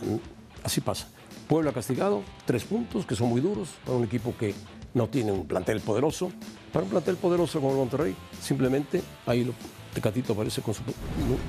Así 0.63 0.81
pasa. 0.81 1.07
Puebla 1.47 1.73
castigado, 1.73 2.23
tres 2.45 2.63
puntos, 2.63 3.05
que 3.05 3.15
son 3.15 3.29
muy 3.29 3.41
duros 3.41 3.69
para 3.85 3.97
un 3.97 4.05
equipo 4.05 4.33
que 4.37 4.53
no 4.93 5.07
tiene 5.07 5.31
un 5.31 5.47
plantel 5.47 5.81
poderoso. 5.81 6.31
Para 6.71 6.85
un 6.85 6.91
plantel 6.91 7.17
poderoso 7.17 7.59
como 7.59 7.71
el 7.71 7.77
Monterrey, 7.77 8.15
simplemente 8.41 9.01
ahí 9.25 9.43
lo, 9.43 9.53
aparece 10.33 10.61
con 10.61 10.73
su 10.73 10.81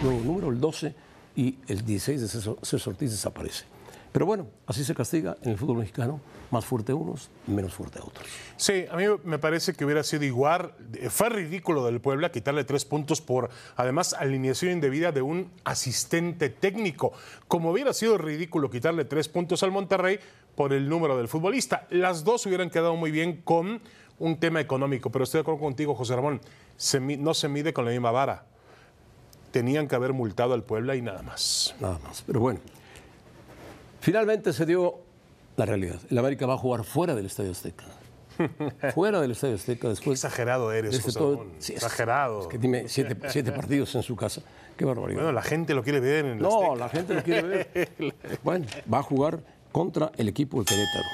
nuevo 0.02 0.20
número, 0.24 0.50
el 0.50 0.60
12, 0.60 0.94
y 1.36 1.56
el 1.68 1.84
16 1.84 2.20
de 2.20 2.28
César 2.28 2.92
Ortiz 2.92 3.10
desaparece. 3.10 3.64
Pero 4.12 4.26
bueno, 4.26 4.46
así 4.66 4.84
se 4.84 4.94
castiga 4.94 5.38
en 5.42 5.52
el 5.52 5.58
fútbol 5.58 5.78
mexicano, 5.78 6.20
más 6.50 6.66
fuerte 6.66 6.92
unos, 6.92 7.30
menos 7.46 7.72
fuerte 7.72 7.98
otros. 7.98 8.28
Sí, 8.58 8.84
a 8.90 8.96
mí 8.96 9.04
me 9.24 9.38
parece 9.38 9.72
que 9.72 9.86
hubiera 9.86 10.02
sido 10.02 10.24
igual. 10.24 10.74
Fue 11.08 11.30
ridículo 11.30 11.82
del 11.86 12.00
Puebla 12.02 12.30
quitarle 12.30 12.64
tres 12.64 12.84
puntos 12.84 13.22
por, 13.22 13.48
además, 13.74 14.12
alineación 14.12 14.72
indebida 14.72 15.12
de 15.12 15.22
un 15.22 15.50
asistente 15.64 16.50
técnico. 16.50 17.12
Como 17.48 17.70
hubiera 17.70 17.94
sido 17.94 18.18
ridículo 18.18 18.68
quitarle 18.68 19.06
tres 19.06 19.28
puntos 19.28 19.62
al 19.62 19.70
Monterrey 19.70 20.18
por 20.56 20.74
el 20.74 20.90
número 20.90 21.16
del 21.16 21.28
futbolista. 21.28 21.86
Las 21.88 22.22
dos 22.22 22.44
hubieran 22.44 22.68
quedado 22.68 22.94
muy 22.96 23.10
bien 23.10 23.40
con 23.40 23.80
un 24.18 24.36
tema 24.36 24.60
económico, 24.60 25.10
pero 25.10 25.24
estoy 25.24 25.38
de 25.38 25.42
acuerdo 25.42 25.60
contigo, 25.60 25.94
José 25.94 26.14
Ramón, 26.16 26.42
no 27.18 27.34
se 27.34 27.48
mide 27.48 27.72
con 27.72 27.86
la 27.86 27.90
misma 27.90 28.10
vara. 28.10 28.44
Tenían 29.52 29.88
que 29.88 29.94
haber 29.94 30.12
multado 30.12 30.52
al 30.52 30.64
Puebla 30.64 30.96
y 30.96 31.02
nada 31.02 31.22
más. 31.22 31.74
Nada 31.80 31.98
más, 32.04 32.22
pero 32.26 32.40
bueno. 32.40 32.60
Finalmente 34.02 34.52
se 34.52 34.66
dio 34.66 34.98
la 35.56 35.64
realidad. 35.64 36.00
El 36.10 36.18
América 36.18 36.44
va 36.44 36.54
a 36.54 36.58
jugar 36.58 36.82
fuera 36.82 37.14
del 37.14 37.26
Estadio 37.26 37.52
Azteca. 37.52 37.84
fuera 38.94 39.20
del 39.20 39.30
Estadio 39.30 39.54
Azteca 39.54 39.88
después. 39.88 40.20
Qué 40.20 40.26
exagerado 40.26 40.72
eres, 40.72 41.00
José 41.00 41.18
todo, 41.18 41.46
Exagerado. 41.56 42.40
Es 42.40 42.46
que 42.48 42.58
dime, 42.58 42.88
siete, 42.88 43.16
siete, 43.28 43.52
partidos 43.52 43.94
en 43.94 44.02
su 44.02 44.16
casa. 44.16 44.42
Qué 44.76 44.84
barbaridad. 44.84 45.20
Bueno, 45.20 45.32
la 45.32 45.42
gente 45.42 45.72
lo 45.72 45.84
quiere 45.84 46.00
ver 46.00 46.24
en 46.24 46.32
el 46.32 46.38
No, 46.38 46.74
la 46.74 46.88
gente 46.88 47.14
lo 47.14 47.22
quiere 47.22 47.42
ver. 47.42 48.14
bueno, 48.42 48.66
va 48.92 48.98
a 48.98 49.02
jugar 49.04 49.38
contra 49.70 50.10
el 50.16 50.28
equipo 50.28 50.58
de 50.58 50.64
Querétaro. 50.64 51.06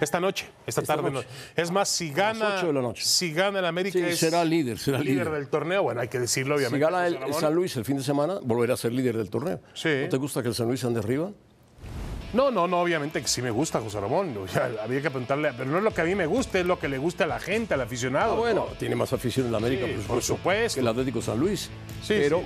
Esta 0.00 0.20
noche, 0.20 0.46
esta, 0.66 0.82
tarde. 0.82 1.10
Noche. 1.10 1.28
Es 1.56 1.72
más, 1.72 1.88
si 1.88 2.10
gana, 2.10 2.62
de 2.62 2.72
la 2.72 2.80
noche. 2.80 3.02
si 3.04 3.32
gana 3.32 3.58
el 3.58 3.66
América, 3.66 3.98
sí, 3.98 4.16
será 4.16 4.44
líder, 4.44 4.78
será 4.78 5.00
líder, 5.00 5.28
del 5.28 5.48
torneo. 5.48 5.82
Bueno, 5.82 6.00
hay 6.00 6.08
que 6.08 6.20
decirlo, 6.20 6.54
obviamente. 6.54 6.86
Si 6.86 6.92
gana 6.92 7.06
el, 7.06 7.34
San 7.34 7.52
Luis 7.52 7.76
el 7.76 7.84
fin 7.84 7.96
de 7.96 8.04
semana, 8.04 8.38
volverá 8.42 8.74
a 8.74 8.76
ser 8.76 8.92
líder 8.92 9.16
del 9.16 9.28
torneo. 9.28 9.60
Sí. 9.74 9.90
¿No 10.04 10.08
te 10.08 10.16
gusta 10.16 10.40
que 10.40 10.48
el 10.48 10.54
San 10.54 10.68
Luis 10.68 10.84
ande 10.84 11.00
arriba? 11.00 11.32
No, 12.32 12.50
no, 12.50 12.66
no, 12.68 12.80
obviamente 12.80 13.20
que 13.20 13.28
sí 13.28 13.42
me 13.42 13.50
gusta 13.50 13.80
José 13.80 14.00
Ramón. 14.00 14.36
O 14.36 14.48
sea, 14.48 14.70
había 14.82 15.02
que 15.02 15.10
preguntarle, 15.10 15.52
pero 15.56 15.70
no 15.70 15.78
es 15.78 15.84
lo 15.84 15.92
que 15.92 16.00
a 16.00 16.04
mí 16.04 16.14
me 16.14 16.26
gusta, 16.26 16.58
es 16.58 16.66
lo 16.66 16.78
que 16.78 16.88
le 16.88 16.98
gusta 16.98 17.24
a 17.24 17.26
la 17.26 17.40
gente, 17.40 17.74
al 17.74 17.80
aficionado. 17.80 18.34
Ah, 18.34 18.38
bueno, 18.38 18.66
tiene 18.78 18.94
más 18.96 19.12
afición 19.12 19.46
en 19.46 19.52
la 19.52 19.58
América, 19.58 19.86
sí, 19.86 20.04
por, 20.06 20.22
supuesto, 20.22 20.76
que 20.76 20.80
el 20.80 20.88
Atlético 20.88 21.20
San 21.22 21.38
Luis. 21.38 21.70
Sí, 22.02 22.14
pero, 22.20 22.38
sí. 22.38 22.44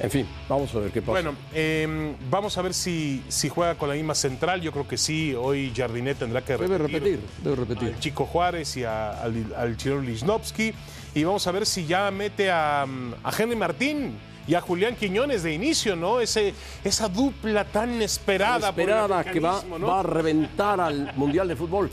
en 0.00 0.10
fin, 0.10 0.28
vamos 0.48 0.74
a 0.74 0.78
ver 0.80 0.90
qué 0.90 1.00
pasa. 1.00 1.12
Bueno, 1.12 1.34
eh, 1.52 2.14
vamos 2.30 2.58
a 2.58 2.62
ver 2.62 2.74
si, 2.74 3.22
si 3.28 3.48
juega 3.48 3.76
con 3.76 3.88
la 3.88 3.94
misma 3.94 4.14
central. 4.14 4.60
Yo 4.60 4.72
creo 4.72 4.88
que 4.88 4.98
sí, 4.98 5.34
hoy 5.34 5.72
Jardinet 5.74 6.18
tendrá 6.18 6.42
que 6.42 6.56
repetir. 6.56 6.78
Debe 6.78 6.92
repetir, 6.92 7.20
debe 7.42 7.56
repetir. 7.56 7.88
Al 7.94 8.00
Chico 8.00 8.26
Juárez 8.26 8.76
y 8.76 8.84
a, 8.84 9.22
al, 9.22 9.54
al 9.56 9.76
Lisnowski. 10.04 10.74
Y 11.14 11.22
vamos 11.22 11.46
a 11.46 11.52
ver 11.52 11.64
si 11.64 11.86
ya 11.86 12.10
mete 12.10 12.50
a, 12.50 12.82
a 12.82 13.32
Henry 13.38 13.54
Martín 13.54 14.18
y 14.46 14.54
a 14.54 14.60
Julián 14.60 14.96
Quiñones 14.96 15.42
de 15.42 15.52
inicio, 15.52 15.96
¿no? 15.96 16.20
Ese, 16.20 16.54
esa 16.82 17.08
dupla 17.08 17.64
tan 17.64 18.02
esperada. 18.02 18.68
Esperada 18.70 19.24
que 19.24 19.40
va, 19.40 19.62
¿no? 19.78 19.86
va, 19.86 20.00
a 20.00 20.02
reventar 20.02 20.80
al 20.80 21.14
Mundial 21.16 21.48
de 21.48 21.56
Fútbol. 21.56 21.90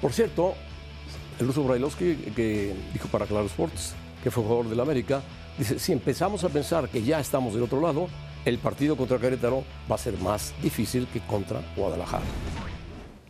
Por 0.00 0.12
cierto, 0.12 0.54
el 1.38 1.46
ruso 1.46 1.64
Brailovsky, 1.64 2.14
que 2.34 2.74
dijo 2.92 3.08
para 3.08 3.26
Claro 3.26 3.46
Sports, 3.46 3.94
que 4.22 4.30
fue 4.30 4.42
jugador 4.42 4.68
del 4.68 4.80
América, 4.80 5.22
dice, 5.58 5.78
si 5.78 5.92
empezamos 5.92 6.44
a 6.44 6.48
pensar 6.48 6.88
que 6.88 7.02
ya 7.02 7.20
estamos 7.20 7.54
del 7.54 7.62
otro 7.62 7.80
lado, 7.80 8.08
el 8.44 8.58
partido 8.58 8.96
contra 8.96 9.18
Querétaro 9.18 9.64
va 9.90 9.94
a 9.94 9.98
ser 9.98 10.18
más 10.18 10.54
difícil 10.62 11.06
que 11.12 11.20
contra 11.20 11.60
Guadalajara. 11.76 12.24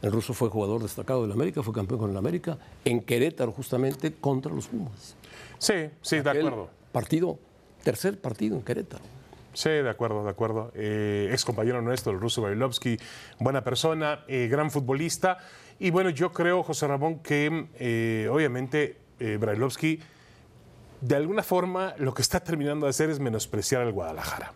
El 0.03 0.12
ruso 0.12 0.35
fue 0.35 0.50
jugador 0.50 0.83
destacado 0.83 1.22
del 1.22 1.33
América, 1.33 1.62
fue 1.62 1.72
campeón 1.72 2.00
con 2.00 2.11
el 2.11 2.16
América, 2.16 2.59
en 2.85 3.00
Querétaro 3.00 3.53
justamente 3.53 4.12
contra 4.12 4.53
los 4.53 4.66
Pumas. 4.66 5.16
Sí, 5.59 5.74
sí, 6.03 6.20
de 6.20 6.31
acuerdo. 6.31 6.68
Partido, 6.92 7.38
tercer 7.84 8.20
partido 8.20 8.56
en 8.56 8.62
Querétaro. 8.62 9.04
Sí, 9.52 9.70
de 9.70 9.88
acuerdo, 9.88 10.24
de 10.24 10.30
acuerdo. 10.30 10.72
Eh, 10.74 11.28
ex 11.30 11.44
compañero 11.44 11.80
nuestro, 11.80 12.12
el 12.12 12.20
ruso 12.20 12.42
Bailovsky, 12.42 12.98
buena 13.38 13.62
persona, 13.62 14.24
eh, 14.26 14.48
gran 14.50 14.70
futbolista. 14.70 15.38
Y 15.78 15.90
bueno, 15.90 16.10
yo 16.10 16.32
creo, 16.32 16.62
José 16.62 16.88
Ramón, 16.88 17.20
que 17.20 17.68
eh, 17.78 18.28
obviamente 18.30 18.96
eh, 19.20 19.36
Brailovsky, 19.40 20.00
de 21.00 21.16
alguna 21.16 21.42
forma, 21.42 21.94
lo 21.98 22.14
que 22.14 22.22
está 22.22 22.40
terminando 22.40 22.86
de 22.86 22.90
hacer 22.90 23.10
es 23.10 23.20
menospreciar 23.20 23.82
al 23.82 23.92
Guadalajara. 23.92 24.52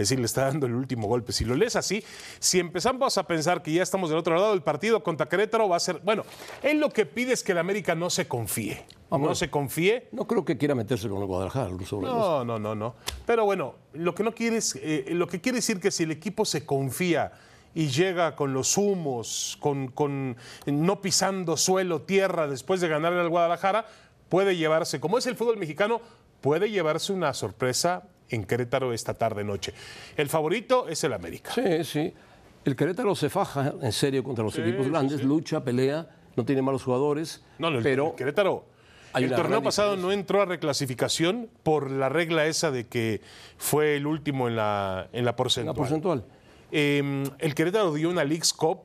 Es 0.00 0.08
decir, 0.08 0.18
le 0.18 0.26
está 0.26 0.46
dando 0.46 0.66
el 0.66 0.74
último 0.74 1.06
golpe. 1.08 1.32
Si 1.32 1.44
lo 1.44 1.54
lees 1.54 1.76
así, 1.76 2.02
si 2.38 2.58
empezamos 2.58 3.18
a 3.18 3.24
pensar 3.26 3.62
que 3.62 3.72
ya 3.72 3.82
estamos 3.82 4.08
del 4.08 4.18
otro 4.18 4.34
lado 4.34 4.50
del 4.52 4.62
partido 4.62 5.02
contra 5.02 5.28
Querétaro, 5.28 5.68
va 5.68 5.76
a 5.76 5.80
ser. 5.80 6.00
Bueno, 6.02 6.24
él 6.62 6.80
lo 6.80 6.88
que 6.90 7.04
pide 7.04 7.32
es 7.32 7.42
que 7.42 7.52
el 7.52 7.58
América 7.58 7.94
no 7.94 8.08
se 8.08 8.26
confíe. 8.26 8.84
No 9.10 9.34
se 9.34 9.50
confíe. 9.50 10.08
No 10.12 10.26
creo 10.26 10.44
que 10.44 10.56
quiera 10.56 10.74
meterse 10.74 11.08
con 11.08 11.20
el 11.20 11.26
Guadalajara, 11.26 11.66
el 11.66 11.78
ruso 11.78 11.98
Brailovsky. 11.98 12.28
No, 12.28 12.44
no, 12.44 12.58
no, 12.58 12.74
no. 12.74 12.94
Pero 13.26 13.44
bueno, 13.44 13.74
lo 13.92 14.14
que 14.14 14.22
no 14.22 14.32
quiere 14.32 14.56
es, 14.56 14.78
eh, 14.80 15.06
lo 15.10 15.26
que 15.26 15.40
quiere 15.40 15.56
decir 15.56 15.80
que 15.80 15.90
si 15.90 16.04
el 16.04 16.12
equipo 16.12 16.44
se 16.44 16.64
confía 16.64 17.32
y 17.74 17.88
llega 17.88 18.36
con 18.36 18.54
los 18.54 18.78
humos, 18.78 19.58
con, 19.60 19.88
con 19.88 20.36
no 20.64 21.00
pisando 21.00 21.56
suelo, 21.56 22.02
tierra, 22.02 22.46
después 22.46 22.80
de 22.80 22.88
ganar 22.88 23.12
al 23.12 23.28
Guadalajara, 23.28 23.86
puede 24.28 24.56
llevarse, 24.56 25.00
como 25.00 25.18
es 25.18 25.26
el 25.26 25.36
fútbol 25.36 25.56
mexicano, 25.56 26.00
puede 26.40 26.70
llevarse 26.70 27.12
una 27.12 27.34
sorpresa 27.34 28.04
en 28.30 28.44
Querétaro 28.44 28.92
esta 28.92 29.14
tarde 29.14 29.44
noche. 29.44 29.72
El 30.16 30.28
favorito 30.28 30.88
es 30.88 31.02
el 31.04 31.12
América. 31.12 31.52
Sí, 31.52 31.84
sí. 31.84 32.14
El 32.64 32.76
Querétaro 32.76 33.14
se 33.14 33.30
faja 33.30 33.74
en 33.80 33.92
serio 33.92 34.22
contra 34.22 34.44
los 34.44 34.58
equipos 34.58 34.88
grandes, 34.88 35.20
sí. 35.20 35.26
lucha, 35.26 35.64
pelea, 35.64 36.08
no 36.36 36.44
tiene 36.44 36.62
malos 36.62 36.82
jugadores. 36.84 37.42
No, 37.58 37.70
no, 37.70 37.80
pero 37.82 38.10
el 38.10 38.16
Querétaro. 38.16 38.66
El 39.14 39.30
torneo 39.34 39.60
pasado 39.60 39.96
diferencia. 39.96 40.16
no 40.16 40.20
entró 40.20 40.42
a 40.42 40.44
reclasificación 40.44 41.48
por 41.64 41.90
la 41.90 42.08
regla 42.08 42.46
esa 42.46 42.70
de 42.70 42.86
que 42.86 43.20
fue 43.58 43.96
el 43.96 44.06
último 44.06 44.46
en 44.46 44.54
la, 44.56 45.08
en 45.12 45.24
la 45.24 45.32
la 45.32 45.36
porcentual. 45.36 45.74
porcentual. 45.74 46.24
Eh, 46.70 47.24
el 47.38 47.54
Querétaro 47.54 47.92
dio 47.94 48.08
una 48.08 48.22
Leagues 48.22 48.52
Cup 48.52 48.82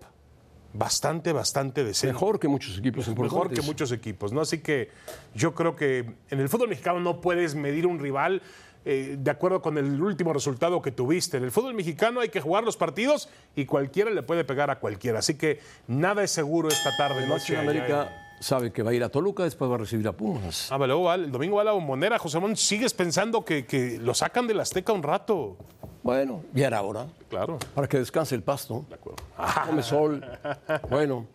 bastante, 0.73 1.31
bastante 1.31 1.83
decente. 1.83 2.13
Mejor 2.13 2.39
que 2.39 2.47
muchos 2.47 2.77
equipos 2.79 3.07
Mejor 3.07 3.25
importantes. 3.25 3.59
que 3.59 3.65
muchos 3.65 3.91
equipos, 3.91 4.33
¿no? 4.33 4.41
Así 4.41 4.59
que 4.59 4.89
yo 5.35 5.53
creo 5.53 5.75
que 5.75 5.99
en 6.29 6.39
el 6.39 6.49
fútbol 6.49 6.69
mexicano 6.69 6.99
no 6.99 7.21
puedes 7.21 7.53
medir 7.55 7.85
un 7.85 7.99
rival 7.99 8.41
eh, 8.85 9.15
de 9.19 9.31
acuerdo 9.31 9.61
con 9.61 9.77
el 9.77 10.01
último 10.01 10.31
resultado 10.31 10.81
que 10.81 10.91
tuviste. 10.91 11.37
En 11.37 11.43
el 11.43 11.51
fútbol 11.51 11.73
mexicano 11.73 12.19
hay 12.21 12.29
que 12.29 12.39
jugar 12.41 12.63
los 12.63 12.77
partidos 12.77 13.27
y 13.55 13.65
cualquiera 13.65 14.11
le 14.11 14.21
puede 14.23 14.43
pegar 14.43 14.69
a 14.69 14.79
cualquiera. 14.79 15.19
Así 15.19 15.35
que 15.35 15.59
nada 15.87 16.23
es 16.23 16.31
seguro 16.31 16.67
esta 16.69 16.95
tarde, 16.95 17.27
noche. 17.27 17.57
América 17.57 18.21
sabe 18.39 18.71
que 18.71 18.83
va 18.83 18.91
a 18.91 18.93
ir 18.93 19.03
a 19.03 19.09
Toluca, 19.09 19.43
después 19.43 19.71
va 19.71 19.75
a 19.75 19.79
recibir 19.79 20.07
a 20.07 20.11
Pumas. 20.11 20.71
Ah, 20.71 20.77
luego 20.77 21.03
va- 21.03 21.15
el 21.15 21.31
domingo 21.31 21.55
va 21.55 21.63
a 21.63 21.65
la 21.65 21.71
bombonera. 21.71 22.19
José 22.19 22.37
Ramón, 22.37 22.55
¿sigues 22.55 22.93
pensando 22.93 23.43
que, 23.43 23.65
que 23.65 23.97
lo 23.97 24.13
sacan 24.13 24.45
del 24.47 24.59
Azteca 24.59 24.93
un 24.93 25.01
rato? 25.03 25.57
Bueno, 26.03 26.43
ya 26.53 26.67
era 26.67 26.81
hora. 26.83 27.07
Claro. 27.29 27.57
Para 27.73 27.87
que 27.87 27.97
descanse 27.97 28.35
el 28.35 28.43
pasto. 28.43 28.85
De 28.89 28.95
acuerdo. 28.95 29.23
Tome 29.65 29.81
sol. 29.81 30.23
Bueno, 30.89 31.25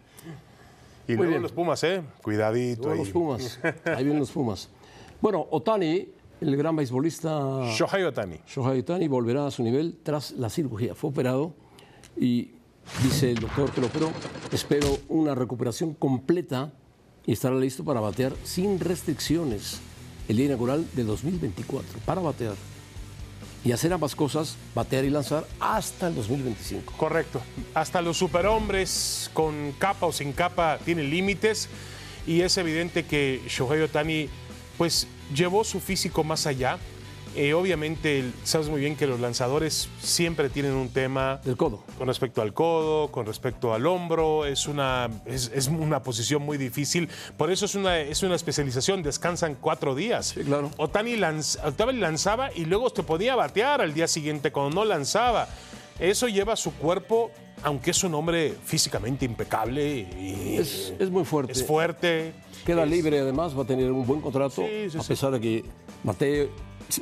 Y 1.08 1.12
Muy 1.12 1.16
luego 1.16 1.30
bien. 1.30 1.42
los 1.42 1.50
Pumas, 1.52 1.82
¿eh? 1.82 2.02
Cuidadito. 2.22 2.82
todos 2.82 2.92
ahí. 2.94 2.98
los 3.00 3.08
Pumas. 3.08 3.58
Ahí 3.86 4.04
vienen 4.04 4.20
los 4.20 4.30
Pumas. 4.30 4.68
Bueno, 5.20 5.44
Otani, 5.50 6.08
el 6.40 6.56
gran 6.56 6.76
beisbolista 6.76 7.64
Shohei 7.76 8.04
Otani. 8.04 8.36
Shohei 8.46 8.80
Otani 8.80 9.08
volverá 9.08 9.46
a 9.46 9.50
su 9.50 9.62
nivel 9.62 9.98
tras 10.02 10.32
la 10.32 10.48
cirugía. 10.48 10.94
Fue 10.94 11.10
operado 11.10 11.54
y 12.16 12.50
dice 13.02 13.30
el 13.30 13.40
doctor 13.40 13.70
que 13.72 13.80
lo 13.80 13.88
operó, 13.88 14.10
espero 14.50 14.98
una 15.08 15.34
recuperación 15.34 15.94
completa 15.94 16.72
y 17.26 17.32
estará 17.32 17.56
listo 17.56 17.84
para 17.84 18.00
batear 18.00 18.32
sin 18.44 18.80
restricciones 18.80 19.80
el 20.28 20.38
día 20.38 20.46
inaugural 20.46 20.86
de 20.94 21.04
2024. 21.04 22.00
Para 22.06 22.20
batear 22.20 22.54
y 23.62 23.72
hacer 23.72 23.92
ambas 23.92 24.16
cosas, 24.16 24.56
batear 24.74 25.04
y 25.04 25.10
lanzar 25.10 25.46
hasta 25.60 26.08
el 26.08 26.14
2025. 26.14 26.94
Correcto. 26.96 27.42
Hasta 27.74 28.00
los 28.00 28.16
superhombres 28.16 29.30
con 29.34 29.72
capa 29.78 30.06
o 30.06 30.12
sin 30.12 30.32
capa 30.32 30.78
tienen 30.84 31.10
límites 31.10 31.68
y 32.26 32.40
es 32.40 32.56
evidente 32.56 33.04
que 33.04 33.42
Shohei 33.48 33.82
Otani 33.82 34.28
pues 34.78 35.06
llevó 35.34 35.64
su 35.64 35.80
físico 35.80 36.24
más 36.24 36.46
allá. 36.46 36.78
Eh, 37.36 37.54
obviamente 37.54 38.24
sabes 38.42 38.68
muy 38.68 38.80
bien 38.80 38.96
que 38.96 39.06
los 39.06 39.20
lanzadores 39.20 39.88
siempre 40.02 40.48
tienen 40.50 40.72
un 40.72 40.88
tema 40.88 41.40
Del 41.44 41.56
codo. 41.56 41.84
con 41.96 42.08
respecto 42.08 42.42
al 42.42 42.52
codo, 42.52 43.12
con 43.12 43.24
respecto 43.24 43.72
al 43.72 43.86
hombro, 43.86 44.46
es 44.46 44.66
una, 44.66 45.08
es, 45.26 45.48
es 45.54 45.68
una 45.68 46.02
posición 46.02 46.42
muy 46.42 46.58
difícil. 46.58 47.08
Por 47.36 47.52
eso 47.52 47.66
es 47.66 47.76
una, 47.76 48.00
es 48.00 48.24
una 48.24 48.34
especialización, 48.34 49.04
descansan 49.04 49.54
cuatro 49.60 49.94
días. 49.94 50.32
Sí, 50.34 50.40
claro. 50.42 50.72
Otani, 50.76 51.14
lanz- 51.16 51.56
Otani 51.64 52.00
lanzaba 52.00 52.50
y 52.52 52.64
luego 52.64 52.90
te 52.90 53.04
podía 53.04 53.36
batear 53.36 53.80
al 53.80 53.94
día 53.94 54.08
siguiente 54.08 54.50
cuando 54.50 54.74
no 54.74 54.84
lanzaba. 54.84 55.46
Eso 56.00 56.28
lleva 56.28 56.54
a 56.54 56.56
su 56.56 56.72
cuerpo, 56.74 57.30
aunque 57.62 57.90
es 57.90 58.02
un 58.04 58.14
hombre 58.14 58.54
físicamente 58.64 59.24
impecable 59.24 59.86
y 60.18 60.56
Es, 60.58 60.94
es 60.98 61.10
muy 61.10 61.24
fuerte. 61.24 61.52
es 61.52 61.64
fuerte. 61.66 62.32
Queda 62.64 62.84
es- 62.84 62.90
libre 62.90 63.20
además, 63.20 63.56
va 63.56 63.62
a 63.62 63.66
tener 63.66 63.90
un 63.92 64.06
buen 64.06 64.20
contrato, 64.20 64.62
Sí, 64.66 64.90
sí, 64.90 64.98
a 64.98 65.02
pesar 65.02 65.30
de 65.32 65.40
que 65.40 65.64
batee, 66.02 66.48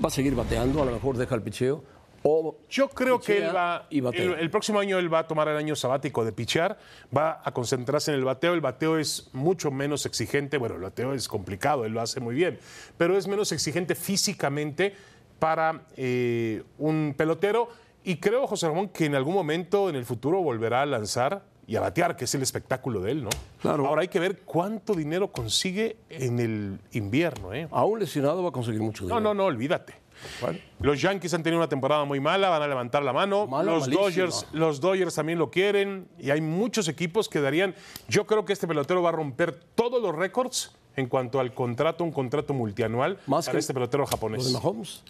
va 0.04 0.08
a 0.08 0.10
seguir 0.10 0.34
bateando, 0.34 0.82
a 0.82 0.84
lo 0.84 0.92
mejor 0.92 1.16
deja 1.16 1.34
el 1.34 1.42
picheo. 1.42 1.82
O 2.24 2.56
Yo 2.68 2.88
creo 2.88 3.20
que 3.20 3.38
él 3.38 3.54
va, 3.54 3.86
y 3.90 4.00
el, 4.00 4.34
el 4.34 4.50
próximo 4.50 4.80
año 4.80 4.98
él 4.98 5.12
va 5.12 5.20
a 5.20 5.26
tomar 5.28 5.46
el 5.46 5.56
año 5.56 5.76
sabático 5.76 6.24
de 6.24 6.32
pichear, 6.32 6.76
va 7.16 7.40
a 7.44 7.52
concentrarse 7.52 8.10
en 8.10 8.16
el 8.18 8.24
bateo. 8.24 8.54
El 8.54 8.60
bateo 8.60 8.98
es 8.98 9.30
mucho 9.32 9.70
menos 9.70 10.04
exigente, 10.04 10.58
bueno, 10.58 10.74
el 10.74 10.82
bateo 10.82 11.14
es 11.14 11.28
complicado, 11.28 11.84
él 11.84 11.92
lo 11.92 12.00
hace 12.00 12.18
muy 12.18 12.34
bien, 12.34 12.58
pero 12.96 13.16
es 13.16 13.28
menos 13.28 13.52
exigente 13.52 13.94
físicamente 13.94 14.94
para 15.38 15.82
eh, 15.96 16.64
un 16.78 17.14
pelotero. 17.16 17.68
Y 18.04 18.16
creo, 18.16 18.46
José 18.46 18.68
Ramón, 18.68 18.88
que 18.88 19.04
en 19.06 19.14
algún 19.14 19.34
momento 19.34 19.88
en 19.88 19.96
el 19.96 20.04
futuro 20.04 20.40
volverá 20.40 20.82
a 20.82 20.86
lanzar 20.86 21.44
y 21.66 21.76
a 21.76 21.80
batear, 21.80 22.16
que 22.16 22.24
es 22.24 22.34
el 22.34 22.40
espectáculo 22.42 23.00
de 23.00 23.10
él, 23.12 23.24
¿no? 23.24 23.30
Claro. 23.60 23.86
Ahora 23.86 24.00
hay 24.02 24.08
que 24.08 24.18
ver 24.20 24.40
cuánto 24.40 24.94
dinero 24.94 25.30
consigue 25.30 25.96
en 26.08 26.38
el 26.38 26.78
invierno, 26.92 27.52
¿eh? 27.52 27.68
aún 27.70 27.98
lesionado 28.00 28.42
va 28.42 28.48
a 28.48 28.52
conseguir 28.52 28.80
mucho 28.80 29.02
No, 29.04 29.08
dinero. 29.16 29.20
no, 29.20 29.34
no, 29.34 29.44
olvídate. 29.44 29.94
Bueno, 30.40 30.58
Los 30.80 31.00
Yankees 31.00 31.32
han 31.34 31.42
tenido 31.44 31.60
una 31.60 31.68
temporada 31.68 32.04
muy 32.04 32.18
mala, 32.18 32.48
van 32.48 32.62
a 32.62 32.66
levantar 32.66 33.02
la 33.04 33.12
mano. 33.12 33.46
Mala, 33.46 33.70
los. 33.72 33.88
Dodgers, 33.90 34.46
los 34.52 34.80
Dodgers 34.80 35.14
también 35.14 35.38
lo 35.38 35.50
quieren 35.50 36.08
y 36.18 36.30
hay 36.30 36.40
muchos 36.40 36.88
equipos 36.88 37.28
que 37.28 37.40
darían. 37.40 37.74
Yo 38.08 38.26
creo 38.26 38.44
que 38.44 38.52
este 38.52 38.66
pelotero 38.66 39.00
va 39.02 39.10
a 39.10 39.12
romper 39.12 39.52
todos 39.74 40.02
los 40.02 40.14
récords 40.14 40.72
en 40.96 41.06
cuanto 41.06 41.38
al 41.38 41.54
contrato, 41.54 42.02
un 42.02 42.10
contrato 42.10 42.52
multianual 42.54 43.18
Más 43.26 43.44
para 43.46 43.52
que 43.56 43.60
este 43.60 43.74
pelotero 43.74 44.02
¿Los 44.02 44.10
de 44.10 44.16
japonés. 44.16 44.52
Mahomes? 44.52 45.04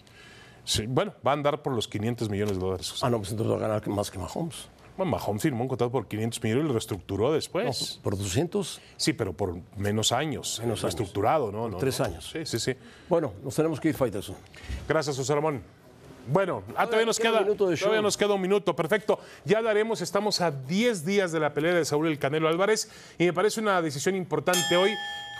Sí, 0.68 0.84
bueno, 0.86 1.14
va 1.26 1.30
a 1.30 1.34
andar 1.34 1.62
por 1.62 1.72
los 1.72 1.88
500 1.88 2.28
millones 2.28 2.56
de 2.56 2.60
dólares. 2.60 2.94
Ah, 3.00 3.08
no, 3.08 3.16
pues 3.16 3.30
entonces 3.30 3.50
va 3.50 3.56
a 3.56 3.68
ganar 3.68 3.88
más 3.88 4.10
que 4.10 4.18
Mahomes. 4.18 4.68
Bueno, 4.98 5.12
Mahomes 5.12 5.40
firmó 5.40 5.62
un 5.62 5.68
contrato 5.68 5.90
por 5.90 6.06
500 6.06 6.42
millones 6.42 6.64
y 6.64 6.66
lo 6.66 6.74
reestructuró 6.74 7.28
No, 7.28 7.32
después. 7.32 7.98
por 8.02 8.18
200. 8.18 8.78
Sí, 8.98 9.14
pero 9.14 9.32
por 9.32 9.56
menos 9.78 10.12
años. 10.12 10.58
Menos 10.60 10.80
años. 10.80 10.82
reestructurado, 10.82 11.50
¿no? 11.50 11.70
no 11.70 11.78
tres 11.78 11.98
no. 12.00 12.04
años. 12.04 12.28
Sí, 12.30 12.44
sí, 12.44 12.58
sí. 12.58 12.74
Bueno, 13.08 13.32
nos 13.42 13.54
tenemos 13.54 13.80
que 13.80 13.88
ir, 13.88 13.94
Faitelson. 13.94 14.36
Gracias, 14.86 15.16
José 15.16 15.34
Ramón. 15.34 15.62
Bueno, 16.30 16.62
ah, 16.76 16.84
todavía 16.84 17.06
nos 17.06 17.18
queda 17.18 17.42
todavía 17.56 18.02
nos 18.02 18.18
queda 18.18 18.34
un 18.34 18.42
minuto, 18.42 18.76
perfecto. 18.76 19.18
Ya 19.46 19.62
daremos, 19.62 20.02
estamos 20.02 20.42
a 20.42 20.50
10 20.50 21.06
días 21.06 21.32
de 21.32 21.40
la 21.40 21.54
pelea 21.54 21.72
de 21.72 21.86
Saúl 21.86 22.08
El 22.08 22.18
Canelo 22.18 22.46
Álvarez 22.46 22.90
y 23.16 23.24
me 23.24 23.32
parece 23.32 23.60
una 23.60 23.80
decisión 23.80 24.14
importante 24.14 24.76
hoy. 24.76 24.90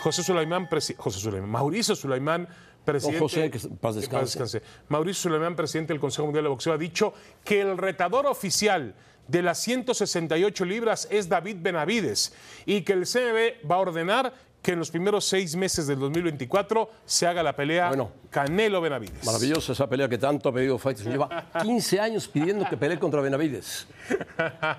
José 0.01 0.23
Sulaimán, 0.23 0.69
José 0.97 1.19
Sulaimán, 1.19 1.51
Mauricio 1.51 1.95
Sulaimán, 1.97 2.49
presidente. 2.93 3.19
José, 3.19 3.51
que 3.51 3.59
paz 3.81 3.95
descanse. 3.97 4.63
Mauricio 4.89 5.23
Sulaimán, 5.23 5.55
presidente 5.55 5.93
del 5.93 6.01
Consejo 6.01 6.27
Mundial 6.27 6.45
de 6.45 6.49
Boxeo, 6.49 6.73
ha 6.73 6.79
dicho 6.79 7.13
que 7.45 7.61
el 7.61 7.77
retador 7.77 8.27
oficial 8.27 8.95
de 9.27 9.43
las 9.43 9.59
168 9.59 10.65
libras 10.65 11.07
es 11.11 11.29
David 11.29 11.59
Benavides 11.61 12.33
y 12.65 12.81
que 12.83 12.95
el 12.95 13.05
CMB 13.05 13.71
va 13.71 13.77
a 13.77 13.81
ordenar 13.81 14.33
que 14.63 14.73
en 14.73 14.79
los 14.81 14.91
primeros 14.91 15.25
seis 15.25 15.55
meses 15.57 15.87
del 15.87 15.99
2024 16.01 16.91
se 17.07 17.27
haga 17.27 17.43
la 17.43 17.55
pelea 17.55 17.89
Bueno. 17.89 18.11
Canelo 18.31 18.81
Benavides. 18.83 19.25
Maravillosa 19.25 19.73
esa 19.73 19.89
pelea 19.89 20.09
que 20.09 20.19
tanto 20.19 20.51
ha 20.51 20.53
pedido 20.53 20.77
Faitelson. 20.77 21.13
Lleva 21.13 21.47
15 21.63 22.01
años 22.01 22.29
pidiendo 22.29 22.69
que 22.69 22.77
pelee 22.77 22.99
contra 22.99 23.21
Benavides. 23.23 23.87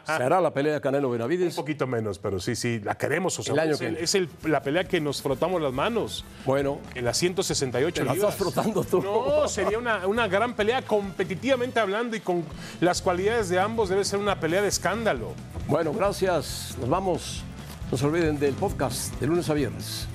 Se 0.05 0.11
hará 0.11 0.39
la 0.41 0.53
pelea 0.53 0.79
Canelo 0.79 1.09
Benavides. 1.09 1.57
Un 1.57 1.63
poquito 1.63 1.87
menos, 1.87 2.19
pero 2.19 2.39
sí, 2.39 2.55
sí, 2.55 2.79
la 2.83 2.95
queremos. 2.95 3.39
O 3.39 3.43
sea, 3.43 3.53
El 3.53 3.59
año 3.61 3.71
es, 3.73 3.79
que 3.79 3.87
el- 3.87 3.97
es 3.97 4.13
el- 4.15 4.29
la 4.43 4.61
pelea 4.61 4.83
que 4.83 5.01
nos 5.01 5.21
frotamos 5.21 5.61
las 5.61 5.73
manos. 5.73 6.23
Bueno, 6.45 6.79
En 6.93 7.05
las 7.05 7.17
168 7.17 8.01
Te 8.01 8.05
la 8.05 8.13
estás 8.13 8.35
frotando 8.35 8.83
tú. 8.83 9.01
No, 9.01 9.47
sería 9.47 9.77
una, 9.79 10.05
una 10.05 10.27
gran 10.27 10.53
pelea 10.55 10.81
competitivamente 10.83 11.79
hablando 11.79 12.15
y 12.15 12.19
con 12.19 12.43
las 12.81 13.01
cualidades 13.01 13.49
de 13.49 13.59
ambos 13.59 13.89
debe 13.89 14.03
ser 14.05 14.19
una 14.19 14.39
pelea 14.39 14.61
de 14.61 14.67
escándalo. 14.67 15.33
bueno, 15.67 15.91
gracias. 15.93 16.75
Nos 16.79 16.89
vamos. 16.89 17.43
No 17.91 17.97
se 17.97 18.05
olviden 18.05 18.39
del 18.39 18.53
podcast 18.53 19.19
de 19.19 19.25
lunes 19.27 19.49
a 19.49 19.53
viernes. 19.55 20.07